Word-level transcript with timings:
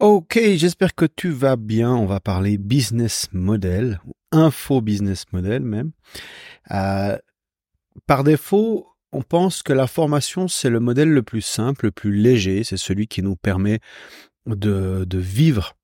Ok, 0.00 0.40
j'espère 0.54 0.94
que 0.94 1.04
tu 1.04 1.28
vas 1.28 1.56
bien. 1.56 1.92
On 1.94 2.06
va 2.06 2.20
parler 2.20 2.56
business 2.56 3.28
model, 3.32 4.00
info 4.32 4.80
business 4.80 5.26
model 5.30 5.62
même. 5.62 5.90
Euh, 6.70 7.18
par 8.06 8.24
défaut, 8.24 8.88
on 9.12 9.20
pense 9.20 9.62
que 9.62 9.74
la 9.74 9.86
formation, 9.86 10.48
c'est 10.48 10.70
le 10.70 10.80
modèle 10.80 11.10
le 11.10 11.22
plus 11.22 11.42
simple, 11.42 11.84
le 11.84 11.90
plus 11.90 12.14
léger. 12.14 12.64
C'est 12.64 12.78
celui 12.78 13.08
qui 13.08 13.20
nous 13.22 13.36
permet 13.36 13.80
de, 14.46 15.06
vivre 15.12 15.74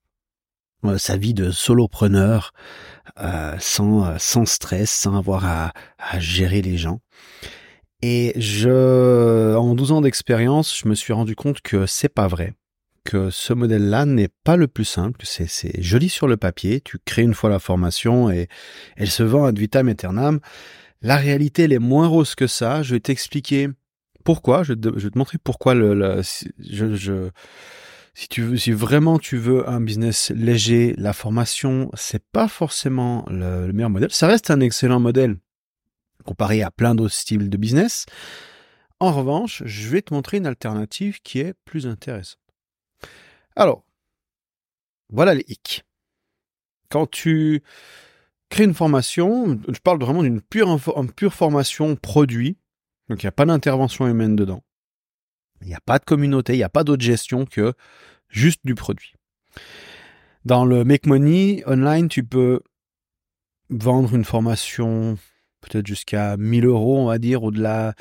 euh, 0.86 0.96
sa 0.96 1.18
vie 1.18 1.34
de 1.34 1.50
solopreneur 1.50 2.54
euh, 3.20 3.54
sans, 3.58 4.18
sans 4.18 4.46
stress, 4.46 4.90
sans 4.90 5.14
avoir 5.14 5.44
à, 5.44 5.72
à 5.98 6.18
gérer 6.20 6.62
les 6.62 6.78
gens. 6.78 7.00
Et 8.00 8.32
je, 8.36 9.54
en 9.56 9.74
12 9.74 9.92
ans 9.92 10.00
d'expérience, 10.00 10.74
je 10.74 10.88
me 10.88 10.94
suis 10.94 11.12
rendu 11.12 11.36
compte 11.36 11.60
que 11.60 11.84
c'est 11.84 12.08
pas 12.08 12.28
vrai. 12.28 12.54
Que 13.06 13.30
ce 13.30 13.52
modèle-là 13.52 14.04
n'est 14.04 14.30
pas 14.44 14.56
le 14.56 14.66
plus 14.66 14.84
simple. 14.84 15.20
C'est, 15.24 15.80
joli 15.80 16.08
sur 16.08 16.26
le 16.26 16.36
papier. 16.36 16.80
Tu 16.80 16.98
crées 17.04 17.22
une 17.22 17.34
fois 17.34 17.50
la 17.50 17.58
formation 17.58 18.30
et 18.30 18.48
elle 18.96 19.10
se 19.10 19.22
vend 19.22 19.44
ad 19.44 19.58
vitam 19.58 19.88
aeternam. 19.88 20.40
La 21.02 21.16
réalité, 21.16 21.64
elle 21.64 21.72
est 21.72 21.78
moins 21.78 22.08
rose 22.08 22.34
que 22.34 22.46
ça. 22.46 22.82
Je 22.82 22.94
vais 22.94 23.00
t'expliquer 23.00 23.68
pourquoi. 24.24 24.62
Je, 24.64 24.72
vais 24.72 25.10
te 25.10 25.18
montrer 25.18 25.38
pourquoi 25.38 25.74
le, 25.74 26.20
je, 26.58 27.30
si 28.14 28.28
tu 28.28 28.58
si 28.58 28.72
vraiment 28.72 29.18
tu 29.18 29.36
veux 29.36 29.68
un 29.68 29.80
business 29.80 30.32
léger, 30.34 30.94
la 30.98 31.12
formation, 31.12 31.90
c'est 31.94 32.24
pas 32.32 32.48
forcément 32.48 33.24
le, 33.28 33.66
le 33.66 33.72
meilleur 33.72 33.90
modèle. 33.90 34.10
Ça 34.10 34.26
reste 34.26 34.50
un 34.50 34.60
excellent 34.60 35.00
modèle 35.00 35.36
comparé 36.24 36.62
à 36.62 36.70
plein 36.70 36.94
d'autres 36.94 37.14
styles 37.14 37.48
de 37.48 37.56
business. 37.56 38.04
En 38.98 39.12
revanche, 39.12 39.62
je 39.66 39.88
vais 39.88 40.02
te 40.02 40.14
montrer 40.14 40.38
une 40.38 40.46
alternative 40.46 41.20
qui 41.22 41.40
est 41.40 41.54
plus 41.64 41.86
intéressante. 41.86 42.45
Alors, 43.56 43.84
voilà 45.08 45.34
les 45.34 45.44
hicks. 45.48 45.84
Quand 46.90 47.10
tu 47.10 47.62
crées 48.50 48.64
une 48.64 48.74
formation, 48.74 49.58
je 49.68 49.78
parle 49.80 49.98
vraiment 49.98 50.22
d'une 50.22 50.40
pure, 50.40 50.78
formation 51.30 51.96
produit, 51.96 52.58
donc 53.08 53.22
il 53.22 53.26
n'y 53.26 53.28
a 53.28 53.32
pas 53.32 53.46
d'intervention 53.46 54.06
humaine 54.06 54.36
dedans. 54.36 54.62
Il 55.62 55.68
n'y 55.68 55.74
a 55.74 55.80
pas 55.80 55.98
de 55.98 56.04
communauté, 56.04 56.52
il 56.52 56.58
n'y 56.58 56.62
a 56.62 56.68
pas 56.68 56.84
d'autre 56.84 57.02
gestion 57.02 57.46
que 57.46 57.72
juste 58.28 58.60
du 58.64 58.74
produit. 58.74 59.14
Dans 60.44 60.64
le 60.64 60.84
Make 60.84 61.06
Money 61.06 61.64
online, 61.66 62.08
tu 62.08 62.24
peux 62.24 62.60
vendre 63.70 64.14
une 64.14 64.24
formation 64.24 65.18
peut-être 65.60 65.86
jusqu'à 65.86 66.36
1000 66.36 66.66
euros, 66.66 66.98
on 66.98 67.06
va 67.06 67.18
dire, 67.18 67.42
au-delà. 67.42 67.94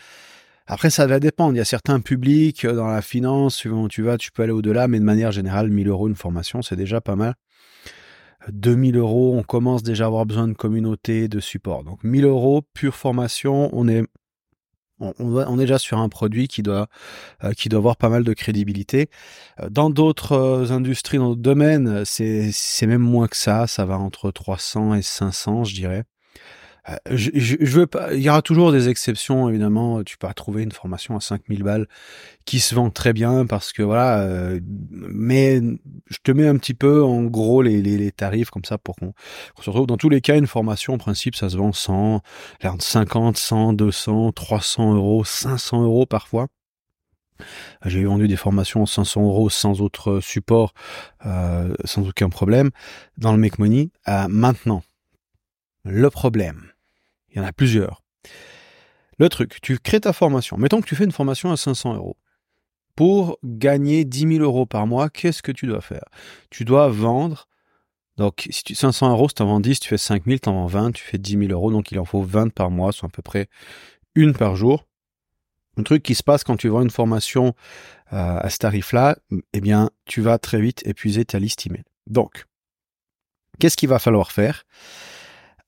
Après, 0.68 0.90
ça 0.90 1.06
va 1.06 1.20
dépendre. 1.20 1.54
Il 1.54 1.58
y 1.58 1.62
a 1.62 1.66
certains 1.66 2.00
publics 2.00 2.66
euh, 2.66 2.74
dans 2.74 2.88
la 2.88 3.02
finance, 3.02 3.56
suivant 3.56 3.84
où 3.84 3.88
tu 3.88 4.02
vas, 4.02 4.18
tu 4.18 4.32
peux 4.32 4.44
aller 4.44 4.52
au-delà, 4.52 4.88
mais 4.88 5.00
de 5.00 5.04
manière 5.04 5.32
générale, 5.32 5.70
1000 5.70 5.88
euros 5.88 6.08
une 6.08 6.16
formation, 6.16 6.62
c'est 6.62 6.76
déjà 6.76 7.02
pas 7.02 7.16
mal. 7.16 7.36
2000 8.50 8.98
euros, 8.98 9.36
on 9.38 9.44
commence 9.44 9.84
déjà 9.84 10.06
à 10.06 10.08
avoir 10.08 10.26
besoin 10.26 10.48
de 10.48 10.54
communauté, 10.54 11.28
de 11.28 11.40
support. 11.40 11.84
Donc 11.84 12.04
1000 12.04 12.26
euros, 12.26 12.62
pure 12.74 12.96
formation, 12.96 13.70
on 13.74 13.88
est, 13.88 14.04
on, 15.00 15.60
est 15.60 15.64
déjà 15.64 15.80
sur 15.80 16.00
un 16.00 16.10
produit 16.10 16.48
qui 16.48 16.64
doit, 16.64 16.88
euh, 17.44 17.54
qui 17.54 17.70
doit 17.70 17.80
avoir 17.80 17.98
pas 17.98 18.10
mal 18.10 18.24
de 18.24 18.34
crédibilité. 18.34 19.10
Euh, 19.62 19.70
dans 19.70 19.90
d'autres 19.90 20.72
industries, 20.72 21.18
dans 21.18 21.30
d'autres 21.30 21.42
domaines, 21.42 22.06
c'est 22.06 22.54
même 22.88 23.02
moins 23.02 23.28
que 23.28 23.38
ça. 23.38 23.68
Ça 23.68 23.86
va 23.86 23.98
entre 23.98 24.32
300 24.32 24.96
et 24.96 25.02
500, 25.02 25.64
je 25.66 25.76
dirais. 25.76 26.04
Euh, 26.90 26.96
je, 27.12 27.32
je, 27.34 27.80
veux 27.80 27.88
pas, 27.88 28.14
il 28.14 28.22
y 28.22 28.30
aura 28.30 28.42
toujours 28.42 28.72
des 28.72 28.90
exceptions, 28.90 29.50
évidemment. 29.50 30.04
Tu 30.04 30.18
peux 30.18 30.28
trouver 30.36 30.64
une 30.64 30.72
formation 30.72 31.16
à 31.16 31.20
5000 31.20 31.64
balles 31.64 31.88
qui 32.46 32.60
se 32.60 32.76
vend 32.76 32.90
très 32.90 33.14
bien 33.14 33.46
parce 33.46 33.74
que 33.74 33.82
voilà, 33.82 34.20
euh, 34.20 34.60
mais 34.92 35.62
je 36.08 36.18
te 36.24 36.32
mets 36.32 36.48
un 36.48 36.58
petit 36.58 36.74
peu 36.76 37.04
en 37.04 37.24
gros 37.24 37.62
les, 37.62 37.82
les, 37.82 37.98
les 37.98 38.12
tarifs 38.12 38.52
comme 38.52 38.66
ça 38.66 38.78
pour 38.78 38.96
qu'on 38.96 39.14
se 39.62 39.70
retrouve. 39.70 39.88
Dans 39.88 39.98
tous 39.98 40.10
les 40.10 40.22
cas, 40.22 40.38
une 40.38 40.48
formation, 40.48 40.94
en 40.94 40.98
principe, 40.98 41.36
ça 41.36 41.50
se 41.50 41.58
vend 41.58 41.74
100, 41.74 42.22
50, 42.80 43.38
100, 43.38 43.74
200, 43.74 44.32
300 44.34 44.96
euros, 44.96 45.24
500 45.24 45.84
euros 45.84 46.06
parfois. 46.06 46.48
J'ai 47.86 48.06
vendu 48.06 48.28
des 48.28 48.38
formations 48.38 48.84
à 48.84 48.86
500 48.86 49.24
euros 49.24 49.50
sans 49.50 49.82
autre 49.82 50.20
support, 50.22 50.74
euh, 51.26 51.76
sans 51.84 52.08
aucun 52.08 52.30
problème, 52.30 52.72
dans 53.18 53.32
le 53.32 53.38
Make 53.38 53.60
Money. 53.60 53.90
Euh, 54.08 54.28
maintenant, 54.30 54.84
le 55.84 56.10
problème, 56.10 56.72
il 57.36 57.42
y 57.42 57.42
en 57.42 57.48
a 57.48 57.54
plusieurs. 57.54 58.02
Le 59.20 59.30
truc, 59.30 59.60
tu 59.62 59.78
crées 59.78 60.02
ta 60.02 60.14
formation. 60.14 60.58
Mettons 60.58 60.82
que 60.82 60.88
tu 60.88 60.96
fais 60.96 61.04
une 61.04 61.12
formation 61.12 61.52
à 61.52 61.58
500 61.58 61.96
euros. 61.96 62.18
Pour 62.96 63.38
gagner 63.44 64.06
10 64.06 64.38
000 64.38 64.44
euros 64.44 64.66
par 64.66 64.88
mois, 64.88 65.10
qu'est-ce 65.10 65.44
que 65.44 65.52
tu 65.52 65.68
dois 65.68 65.82
faire? 65.82 66.06
Tu 66.50 66.64
dois 66.64 66.88
vendre. 66.90 67.48
Donc, 68.18 68.48
si 68.50 68.64
tu 68.64 68.76
500 68.76 69.12
euros, 69.12 69.28
si 69.28 69.36
tu 69.36 69.44
en 69.44 69.48
vends 69.48 69.60
10, 69.60 69.82
tu 69.82 69.90
fais 69.90 69.98
5 69.98 70.24
000, 70.26 70.38
tu 70.40 70.50
en 70.50 70.54
vends 70.54 70.68
20, 70.68 70.92
tu 70.94 71.04
fais 71.04 71.18
10 71.18 71.38
000 71.38 71.52
euros. 71.52 71.72
Donc, 71.72 71.92
il 71.92 72.00
en 72.00 72.06
faut 72.06 72.22
20 72.22 72.54
par 72.54 72.72
mois, 72.72 72.94
soit 72.94 73.08
à 73.08 73.12
peu 73.12 73.22
près 73.22 73.48
une 74.16 74.34
par 74.34 74.56
jour. 74.56 74.86
Un 75.78 75.84
truc 75.84 76.04
qui 76.04 76.16
se 76.16 76.24
passe 76.24 76.46
quand 76.46 76.56
tu 76.56 76.70
vends 76.70 76.82
une 76.82 76.90
formation 76.90 77.54
euh, 78.14 78.38
à 78.40 78.50
ce 78.50 78.58
tarif-là, 78.60 79.18
eh 79.52 79.60
bien, 79.60 79.90
tu 80.06 80.22
vas 80.22 80.38
très 80.38 80.62
vite 80.62 80.86
épuiser 80.88 81.26
ta 81.26 81.38
liste 81.40 81.68
email. 81.68 81.84
Donc, 82.08 82.46
qu'est-ce 83.60 83.76
qu'il 83.76 83.90
va 83.90 84.00
falloir 84.00 84.32
faire? 84.32 84.64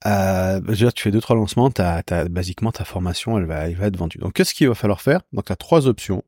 Euh, 0.05 0.59
déjà, 0.59 0.91
tu 0.91 1.03
fais 1.03 1.11
deux 1.11 1.21
trois 1.21 1.35
lancements, 1.35 1.71
t'as, 1.71 2.03
t'as, 2.03 2.27
basiquement 2.27 2.71
ta 2.71 2.85
formation, 2.85 3.37
elle 3.37 3.45
va, 3.45 3.67
elle 3.67 3.75
va 3.75 3.87
être 3.87 3.97
vendue. 3.97 4.19
Donc, 4.19 4.33
qu'est-ce 4.33 4.53
qu'il 4.53 4.67
va 4.67 4.75
falloir 4.75 5.01
faire? 5.01 5.21
Donc, 5.33 5.45
tu 5.45 5.51
as 5.51 5.55
trois 5.55 5.87
options. 5.87 6.23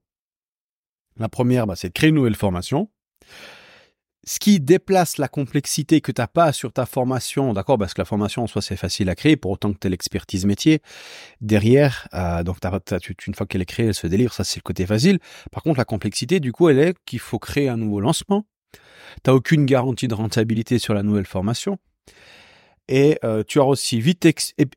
La 1.18 1.30
première, 1.30 1.68
bah, 1.68 1.76
c'est 1.76 1.90
de 1.90 1.94
créer 1.94 2.10
une 2.10 2.16
nouvelle 2.16 2.36
formation. 2.36 2.90
Ce 4.26 4.38
qui 4.38 4.60
déplace 4.60 5.18
la 5.18 5.28
complexité 5.28 6.02
que 6.02 6.12
tu 6.12 6.22
n'as 6.22 6.28
pas 6.28 6.52
sur 6.52 6.74
ta 6.74 6.86
formation, 6.86 7.54
d'accord 7.54 7.78
Parce 7.78 7.94
que 7.94 8.02
la 8.02 8.06
formation 8.06 8.44
en 8.44 8.48
soi, 8.48 8.62
c'est 8.62 8.76
facile 8.76 9.10
à 9.10 9.16
créer, 9.16 9.38
pour 9.38 9.52
autant 9.52 9.72
que 9.72 9.80
tu 9.80 9.90
l'expertise 9.90 10.46
métier. 10.46 10.82
Derrière, 11.42 12.08
euh, 12.14 12.44
donc 12.44 12.60
t'as, 12.60 12.80
t'as, 12.80 13.00
une 13.28 13.34
fois 13.34 13.46
qu'elle 13.46 13.62
est 13.62 13.66
créée, 13.66 13.88
elle 13.88 13.94
se 13.94 14.08
délivre, 14.08 14.34
ça 14.34 14.44
c'est 14.44 14.58
le 14.58 14.64
côté 14.64 14.86
facile. 14.86 15.20
Par 15.52 15.64
contre, 15.64 15.78
la 15.78 15.86
complexité, 15.86 16.40
du 16.40 16.52
coup, 16.52 16.70
elle 16.70 16.80
est 16.80 16.96
qu'il 17.06 17.20
faut 17.20 17.40
créer 17.40 17.70
un 17.70 17.78
nouveau 17.78 18.02
lancement. 18.02 18.46
T'as 19.24 19.34
aucune 19.34 19.66
garantie 19.66 20.08
de 20.08 20.14
rentabilité 20.14 20.80
sur 20.80 20.94
la 20.94 21.02
nouvelle 21.02 21.26
formation 21.26 21.80
et 22.90 23.20
euh, 23.24 23.44
tu 23.48 23.60
as 23.60 23.66
aussi 23.66 24.02
vite 24.02 24.28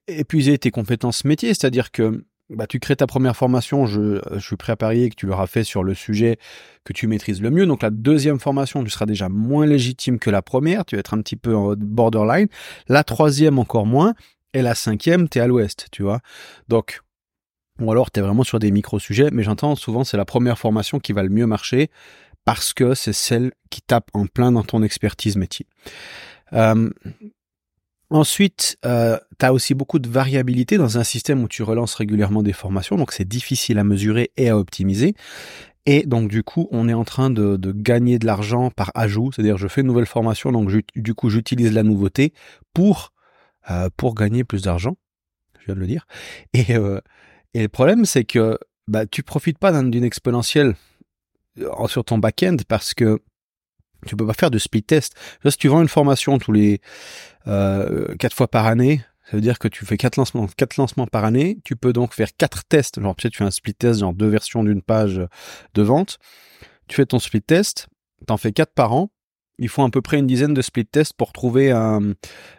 épuisé 0.06 0.58
tes 0.58 0.70
compétences 0.70 1.24
métiers, 1.24 1.48
c'est-à-dire 1.48 1.90
que 1.90 2.24
bah, 2.50 2.66
tu 2.66 2.78
crées 2.78 2.96
ta 2.96 3.06
première 3.06 3.34
formation, 3.34 3.86
je, 3.86 4.20
je, 4.32 4.38
suis 4.38 4.56
prêt 4.56 4.74
à 4.74 4.76
parier 4.76 5.08
que 5.08 5.14
tu 5.14 5.24
l'auras 5.26 5.46
fait 5.46 5.64
sur 5.64 5.82
le 5.82 5.94
sujet 5.94 6.36
que 6.84 6.92
tu 6.92 7.06
maîtrises 7.06 7.40
le 7.40 7.50
mieux. 7.50 7.64
Donc 7.64 7.82
la 7.82 7.88
deuxième 7.88 8.38
formation, 8.38 8.84
tu 8.84 8.90
seras 8.90 9.06
déjà 9.06 9.30
moins 9.30 9.64
légitime 9.64 10.18
que 10.18 10.28
la 10.28 10.42
première, 10.42 10.84
tu 10.84 10.94
vas 10.94 11.00
être 11.00 11.14
un 11.14 11.22
petit 11.22 11.36
peu 11.36 11.74
borderline. 11.76 12.48
La 12.88 13.02
troisième 13.02 13.58
encore 13.58 13.86
moins, 13.86 14.14
et 14.52 14.60
la 14.60 14.74
cinquième, 14.74 15.28
tu 15.30 15.38
es 15.38 15.40
à 15.40 15.46
l'ouest, 15.46 15.86
tu 15.90 16.02
vois. 16.02 16.20
Donc, 16.68 17.00
ou 17.80 17.90
alors 17.90 18.10
tu 18.10 18.20
es 18.20 18.22
vraiment 18.22 18.44
sur 18.44 18.58
des 18.58 18.70
micro-sujets, 18.70 19.30
mais 19.32 19.42
j'entends 19.42 19.74
souvent 19.74 20.04
c'est 20.04 20.18
la 20.18 20.26
première 20.26 20.58
formation 20.58 21.00
qui 21.00 21.14
va 21.14 21.22
le 21.22 21.30
mieux 21.30 21.46
marcher 21.46 21.90
parce 22.44 22.74
que 22.74 22.94
c'est 22.94 23.14
celle 23.14 23.52
qui 23.70 23.80
tape 23.80 24.10
en 24.12 24.26
plein 24.26 24.52
dans 24.52 24.62
ton 24.62 24.82
expertise 24.82 25.36
métier. 25.36 25.66
Euh, 26.52 26.90
Ensuite, 28.12 28.76
euh, 28.84 29.18
tu 29.38 29.46
as 29.46 29.54
aussi 29.54 29.72
beaucoup 29.72 29.98
de 29.98 30.06
variabilité 30.06 30.76
dans 30.76 30.98
un 30.98 31.02
système 31.02 31.42
où 31.42 31.48
tu 31.48 31.62
relances 31.62 31.94
régulièrement 31.94 32.42
des 32.42 32.52
formations, 32.52 32.96
donc 32.96 33.10
c'est 33.10 33.26
difficile 33.26 33.78
à 33.78 33.84
mesurer 33.84 34.32
et 34.36 34.50
à 34.50 34.58
optimiser. 34.58 35.14
Et 35.86 36.04
donc 36.04 36.28
du 36.28 36.42
coup, 36.42 36.68
on 36.72 36.90
est 36.90 36.94
en 36.94 37.04
train 37.04 37.30
de, 37.30 37.56
gagner 37.74 38.18
de 38.18 38.26
l'argent 38.26 38.70
par 38.70 38.92
ajout, 38.94 39.32
c'est-à-dire 39.32 39.56
je 39.56 39.66
fais 39.66 39.80
une 39.80 39.86
nouvelle 39.86 40.04
formation, 40.04 40.52
donc 40.52 40.70
du 40.94 41.14
coup 41.14 41.30
j'utilise 41.30 41.72
la 41.72 41.82
nouveauté 41.82 42.34
pour 42.74 43.14
euh, 43.70 43.88
pour 43.96 44.14
gagner 44.14 44.44
plus 44.44 44.60
d'argent. 44.60 44.96
Je 45.60 45.64
viens 45.64 45.74
de 45.74 45.80
le 45.80 45.86
dire. 45.86 46.06
Et, 46.52 46.76
euh, 46.76 47.00
et 47.54 47.62
le 47.62 47.68
problème, 47.68 48.04
c'est 48.04 48.24
que 48.24 48.58
bah, 48.88 49.06
tu 49.06 49.22
profites 49.22 49.58
pas 49.58 49.72
d'une 49.82 50.04
exponentielle 50.04 50.74
euh, 51.60 51.86
sur 51.86 52.04
ton 52.04 52.18
back-end 52.18 52.56
parce 52.68 52.92
que 52.92 53.20
tu 54.06 54.16
peux 54.16 54.26
pas 54.26 54.34
faire 54.34 54.50
de 54.50 54.58
split 54.58 54.82
test. 54.82 55.14
si 55.46 55.56
tu 55.56 55.68
vends 55.68 55.82
une 55.82 55.88
formation 55.88 56.38
tous 56.38 56.52
les 56.52 56.80
euh, 57.46 58.14
quatre 58.16 58.34
fois 58.34 58.48
par 58.48 58.66
année, 58.66 59.02
ça 59.24 59.36
veut 59.36 59.40
dire 59.40 59.58
que 59.58 59.68
tu 59.68 59.86
fais 59.86 59.96
quatre 59.96 60.16
lancements, 60.16 60.46
quatre 60.56 60.76
lancements 60.76 61.06
par 61.06 61.24
année. 61.24 61.58
Tu 61.64 61.76
peux 61.76 61.92
donc 61.92 62.12
faire 62.12 62.36
quatre 62.36 62.64
tests. 62.64 63.00
Genre 63.00 63.14
peut-être 63.14 63.32
tu 63.32 63.38
fais 63.38 63.44
un 63.44 63.50
split 63.50 63.74
test, 63.74 64.00
genre 64.00 64.12
deux 64.12 64.28
versions 64.28 64.64
d'une 64.64 64.82
page 64.82 65.22
de 65.74 65.82
vente. 65.82 66.18
Tu 66.88 66.96
fais 66.96 67.06
ton 67.06 67.18
split 67.18 67.42
test, 67.42 67.88
t'en 68.26 68.36
fais 68.36 68.52
quatre 68.52 68.74
par 68.74 68.92
an. 68.92 69.10
Il 69.58 69.68
faut 69.68 69.82
à 69.82 69.90
peu 69.90 70.02
près 70.02 70.18
une 70.18 70.26
dizaine 70.26 70.54
de 70.54 70.62
split 70.62 70.86
tests 70.86 71.12
pour 71.12 71.32
trouver 71.32 71.70
un, 71.70 72.12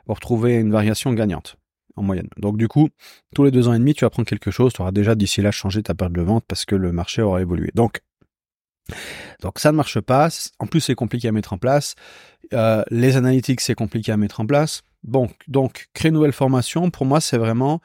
pour 0.06 0.20
trouver 0.20 0.56
une 0.56 0.72
variation 0.72 1.12
gagnante 1.14 1.58
en 1.96 2.04
moyenne. 2.04 2.30
Donc 2.38 2.58
du 2.58 2.68
coup, 2.68 2.90
tous 3.36 3.44
les 3.44 3.52
deux 3.52 3.68
ans 3.68 3.74
et 3.74 3.80
demi, 3.80 3.94
tu 3.94 4.06
vas 4.06 4.10
prendre 4.10 4.28
quelque 4.28 4.52
chose. 4.52 4.74
Tu 4.74 4.82
auras 4.82 4.92
déjà 4.92 5.16
d'ici 5.16 5.42
là 5.42 5.52
changé 5.52 5.84
ta 5.84 5.94
page 5.94 6.12
de 6.12 6.22
vente 6.22 6.46
parce 6.48 6.66
que 6.66 6.76
le 6.76 6.92
marché 6.92 7.22
aura 7.22 7.42
évolué. 7.42 7.70
Donc 7.76 8.02
donc 9.42 9.60
ça 9.60 9.72
ne 9.72 9.78
marche 9.78 10.00
pas. 10.00 10.30
En 10.60 10.68
plus, 10.68 10.82
c'est 10.82 10.96
compliqué 10.96 11.28
à 11.28 11.32
mettre 11.32 11.54
en 11.54 11.58
place. 11.58 11.96
Euh, 12.54 12.84
les 12.90 13.16
analytics, 13.16 13.62
c'est 13.62 13.76
compliqué 13.76 14.12
à 14.12 14.18
mettre 14.18 14.42
en 14.42 14.46
place. 14.46 14.82
Bon, 15.04 15.30
donc 15.48 15.88
créer 15.94 16.10
une 16.10 16.16
nouvelle 16.16 16.34
formation, 16.34 16.90
pour 16.90 17.06
moi, 17.06 17.22
c'est 17.22 17.38
vraiment 17.38 17.82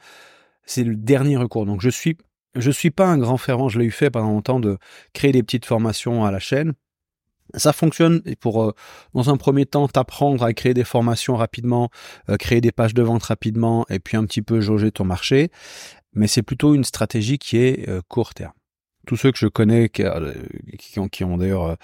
c'est 0.65 0.83
le 0.83 0.95
dernier 0.95 1.37
recours. 1.37 1.65
Donc 1.65 1.81
je 1.81 1.89
suis 1.89 2.17
je 2.55 2.71
suis 2.71 2.91
pas 2.91 3.05
un 3.07 3.17
grand 3.17 3.37
fervent. 3.37 3.69
Je 3.69 3.79
l'ai 3.79 3.85
eu 3.85 3.91
fait 3.91 4.09
pendant 4.09 4.29
longtemps 4.29 4.59
de 4.59 4.77
créer 5.13 5.31
des 5.31 5.43
petites 5.43 5.65
formations 5.65 6.25
à 6.25 6.31
la 6.31 6.39
chaîne. 6.39 6.73
Ça 7.55 7.73
fonctionne 7.73 8.21
pour, 8.39 8.63
euh, 8.63 8.73
dans 9.15 9.31
un 9.31 9.37
premier 9.37 9.65
temps, 9.65 9.87
t'apprendre 9.87 10.43
à 10.43 10.53
créer 10.53 10.75
des 10.75 10.83
formations 10.83 11.35
rapidement, 11.35 11.89
euh, 12.29 12.37
créer 12.37 12.61
des 12.61 12.71
pages 12.71 12.93
de 12.93 13.01
vente 13.01 13.23
rapidement, 13.23 13.87
et 13.89 13.99
puis 13.99 14.17
un 14.17 14.25
petit 14.25 14.43
peu 14.43 14.61
jauger 14.61 14.91
ton 14.91 15.03
marché. 15.03 15.49
Mais 16.13 16.27
c'est 16.27 16.43
plutôt 16.43 16.75
une 16.75 16.83
stratégie 16.83 17.39
qui 17.39 17.57
est 17.57 17.89
court 18.07 18.35
terme 18.35 18.53
tous 19.09 19.17
ceux 19.17 19.31
que 19.31 19.39
je 19.39 19.47
connais 19.47 19.89
qui, 19.89 20.03
euh, 20.03 20.31
ont, 20.97 21.07
qui 21.07 21.23
ont 21.23 21.35
d'ailleurs 21.39 21.75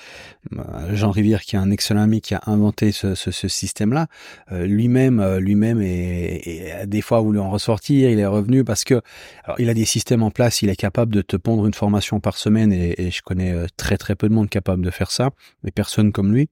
euh, 0.54 0.96
Jean 0.96 1.10
Rivière 1.10 1.42
qui 1.42 1.56
est 1.56 1.60
un 1.60 1.72
excellent 1.72 2.04
ami 2.04 2.22
qui 2.22 2.36
a 2.36 2.42
inventé 2.46 2.92
ce, 2.92 3.16
ce, 3.16 3.32
ce 3.32 3.48
système-là, 3.48 4.06
euh, 4.52 4.68
lui-même 4.68 5.38
lui-même 5.38 5.82
est, 5.82 6.86
des 6.86 7.02
fois 7.02 7.22
voulu 7.22 7.40
en 7.40 7.50
ressortir, 7.50 8.12
il 8.12 8.20
est 8.20 8.28
revenu 8.28 8.64
parce 8.64 8.84
que 8.84 9.02
alors, 9.44 9.60
il 9.60 9.70
a 9.70 9.74
des 9.74 9.86
systèmes 9.86 10.22
en 10.22 10.30
place, 10.30 10.62
il 10.62 10.70
est 10.70 10.76
capable 10.76 11.16
de 11.16 11.24
te 11.24 11.36
pondre 11.36 11.66
une 11.66 11.74
formation 11.74 12.20
par 12.20 12.38
semaine 12.38 12.72
et, 12.72 12.94
et 13.02 13.10
je 13.10 13.24
connais 13.24 13.56
très 13.76 13.98
très 13.98 14.16
peu 14.16 14.30
de 14.30 14.34
monde 14.36 14.48
capable 14.48 14.86
de 14.86 14.92
faire 14.92 15.10
ça, 15.10 15.32
mais 15.64 15.72
personne 15.72 16.12
comme 16.12 16.32
lui. 16.32 16.48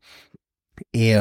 Et 0.95 1.13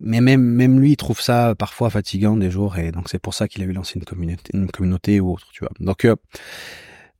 mais 0.00 0.22
même 0.22 0.40
même 0.40 0.80
lui 0.80 0.92
il 0.92 0.96
trouve 0.96 1.20
ça 1.20 1.54
parfois 1.54 1.90
fatigant 1.90 2.36
des 2.38 2.50
jours 2.50 2.78
et 2.78 2.92
donc 2.92 3.10
c'est 3.10 3.18
pour 3.18 3.34
ça 3.34 3.46
qu'il 3.46 3.62
a 3.62 3.66
eu 3.66 3.72
lancé 3.72 3.98
une 3.98 4.04
communauté 4.04 4.50
une 4.54 4.70
communauté 4.70 5.20
ou 5.20 5.32
autre 5.32 5.48
tu 5.52 5.60
vois 5.60 5.72
donc 5.80 6.06